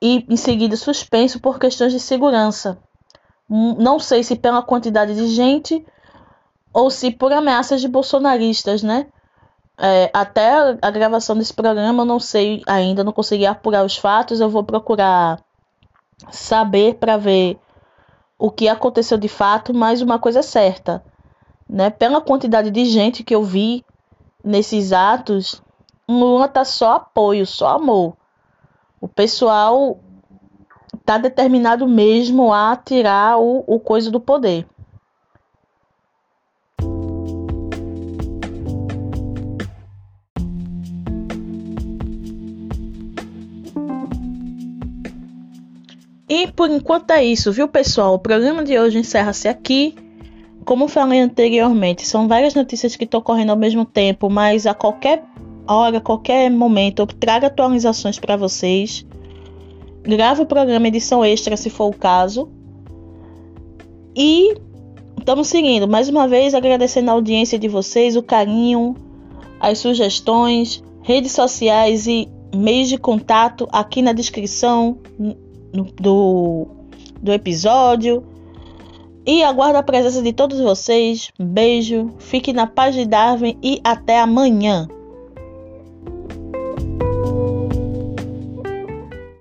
e 0.02 0.26
em 0.30 0.38
seguida 0.38 0.76
suspenso 0.76 1.40
por 1.40 1.60
questões 1.60 1.92
de 1.92 2.00
segurança. 2.00 2.78
Hum, 3.50 3.76
não 3.78 4.00
sei 4.00 4.24
se 4.24 4.36
pela 4.36 4.62
quantidade 4.62 5.14
de 5.16 5.28
gente 5.28 5.86
ou 6.74 6.90
se 6.90 7.12
por 7.12 7.32
ameaças 7.32 7.82
de 7.82 7.88
bolsonaristas, 7.88 8.82
né? 8.82 9.08
É, 9.78 10.10
até 10.14 10.78
a 10.82 10.92
gravação 10.92 11.38
desse 11.38 11.54
programa 11.54 12.04
eu 12.04 12.06
não 12.06 12.20
sei 12.20 12.62
ainda, 12.68 13.04
não 13.04 13.12
consegui 13.12 13.46
apurar 13.46 13.86
os 13.86 13.98
fatos. 13.98 14.40
Eu 14.40 14.50
vou 14.50 14.64
procurar 14.64 15.40
saber 16.32 16.96
para 16.96 17.18
ver 17.18 17.60
o 18.38 18.52
que 18.52 18.68
aconteceu 18.68 19.18
de 19.18 19.28
fato, 19.28 19.74
mas 19.74 20.02
uma 20.02 20.20
coisa 20.20 20.40
é 20.40 20.44
certa, 20.44 21.04
né? 21.70 21.90
Pela 21.90 22.22
quantidade 22.22 22.72
de 22.72 22.86
gente 22.86 23.24
que 23.24 23.34
eu 23.34 23.44
vi 23.44 23.86
nesses 24.44 24.92
atos, 24.92 25.62
Lula 26.08 26.48
tá 26.48 26.66
só 26.66 26.94
apoio, 26.94 27.46
só 27.46 27.76
amor. 27.76 28.16
O 29.00 29.08
pessoal 29.08 30.00
tá 31.06 31.18
determinado 31.18 31.88
mesmo 31.88 32.54
a 32.54 32.76
tirar 32.76 33.40
o, 33.40 33.64
o 33.66 33.80
coisa 33.80 34.12
do 34.12 34.20
poder. 34.20 34.68
E 46.28 46.48
por 46.48 46.70
enquanto 46.70 47.12
é 47.12 47.24
isso, 47.24 47.52
viu, 47.52 47.68
pessoal? 47.68 48.14
O 48.14 48.20
programa 48.20 48.64
de 48.64 48.78
hoje 48.80 48.98
encerra-se 48.98 49.48
aqui. 49.48 49.96
Como 50.66 50.88
falei 50.88 51.20
anteriormente, 51.20 52.08
são 52.08 52.28
várias 52.28 52.54
notícias 52.54 52.96
que 52.96 53.04
estão 53.04 53.20
correndo 53.20 53.50
ao 53.50 53.58
mesmo 53.58 53.84
tempo, 53.84 54.30
mas 54.30 54.66
a 54.66 54.74
qualquer 54.74 55.24
hora, 55.68 56.00
qualquer 56.00 56.50
momento, 56.50 57.02
eu 57.02 57.08
trago 57.08 57.46
atualizações 57.46 58.18
para 58.18 58.38
vocês. 58.38 59.06
Gravo 60.04 60.44
o 60.44 60.46
programa 60.46 60.88
edição 60.88 61.24
extra, 61.24 61.58
se 61.58 61.70
for 61.70 61.90
o 61.90 61.94
caso. 61.94 62.50
E 64.16 64.56
estamos 65.20 65.48
seguindo. 65.48 65.88
Mais 65.88 66.08
uma 66.08 66.28
vez, 66.28 66.54
agradecendo 66.54 67.10
a 67.10 67.14
audiência 67.14 67.60
de 67.60 67.68
vocês, 67.68 68.16
o 68.16 68.24
carinho, 68.24 68.96
as 69.60 69.80
sugestões, 69.80 70.82
redes 71.02 71.34
sociais 71.34 72.08
e 72.08 72.30
meios 72.56 72.88
de 72.88 72.98
contato 72.98 73.68
aqui 73.72 74.02
na 74.02 74.14
descrição 74.14 75.00
do, 75.74 76.68
do 77.22 77.32
episódio. 77.32 78.24
E 79.26 79.42
aguardo 79.42 79.78
a 79.78 79.84
presença 79.84 80.22
de 80.22 80.34
todos 80.34 80.60
vocês. 80.60 81.32
Beijo, 81.40 82.12
fique 82.20 82.52
na 82.52 82.68
paz 82.68 82.94
de 82.94 83.06
Darwin 83.06 83.58
e 83.64 83.80
até 83.84 84.20
amanhã. 84.20 84.88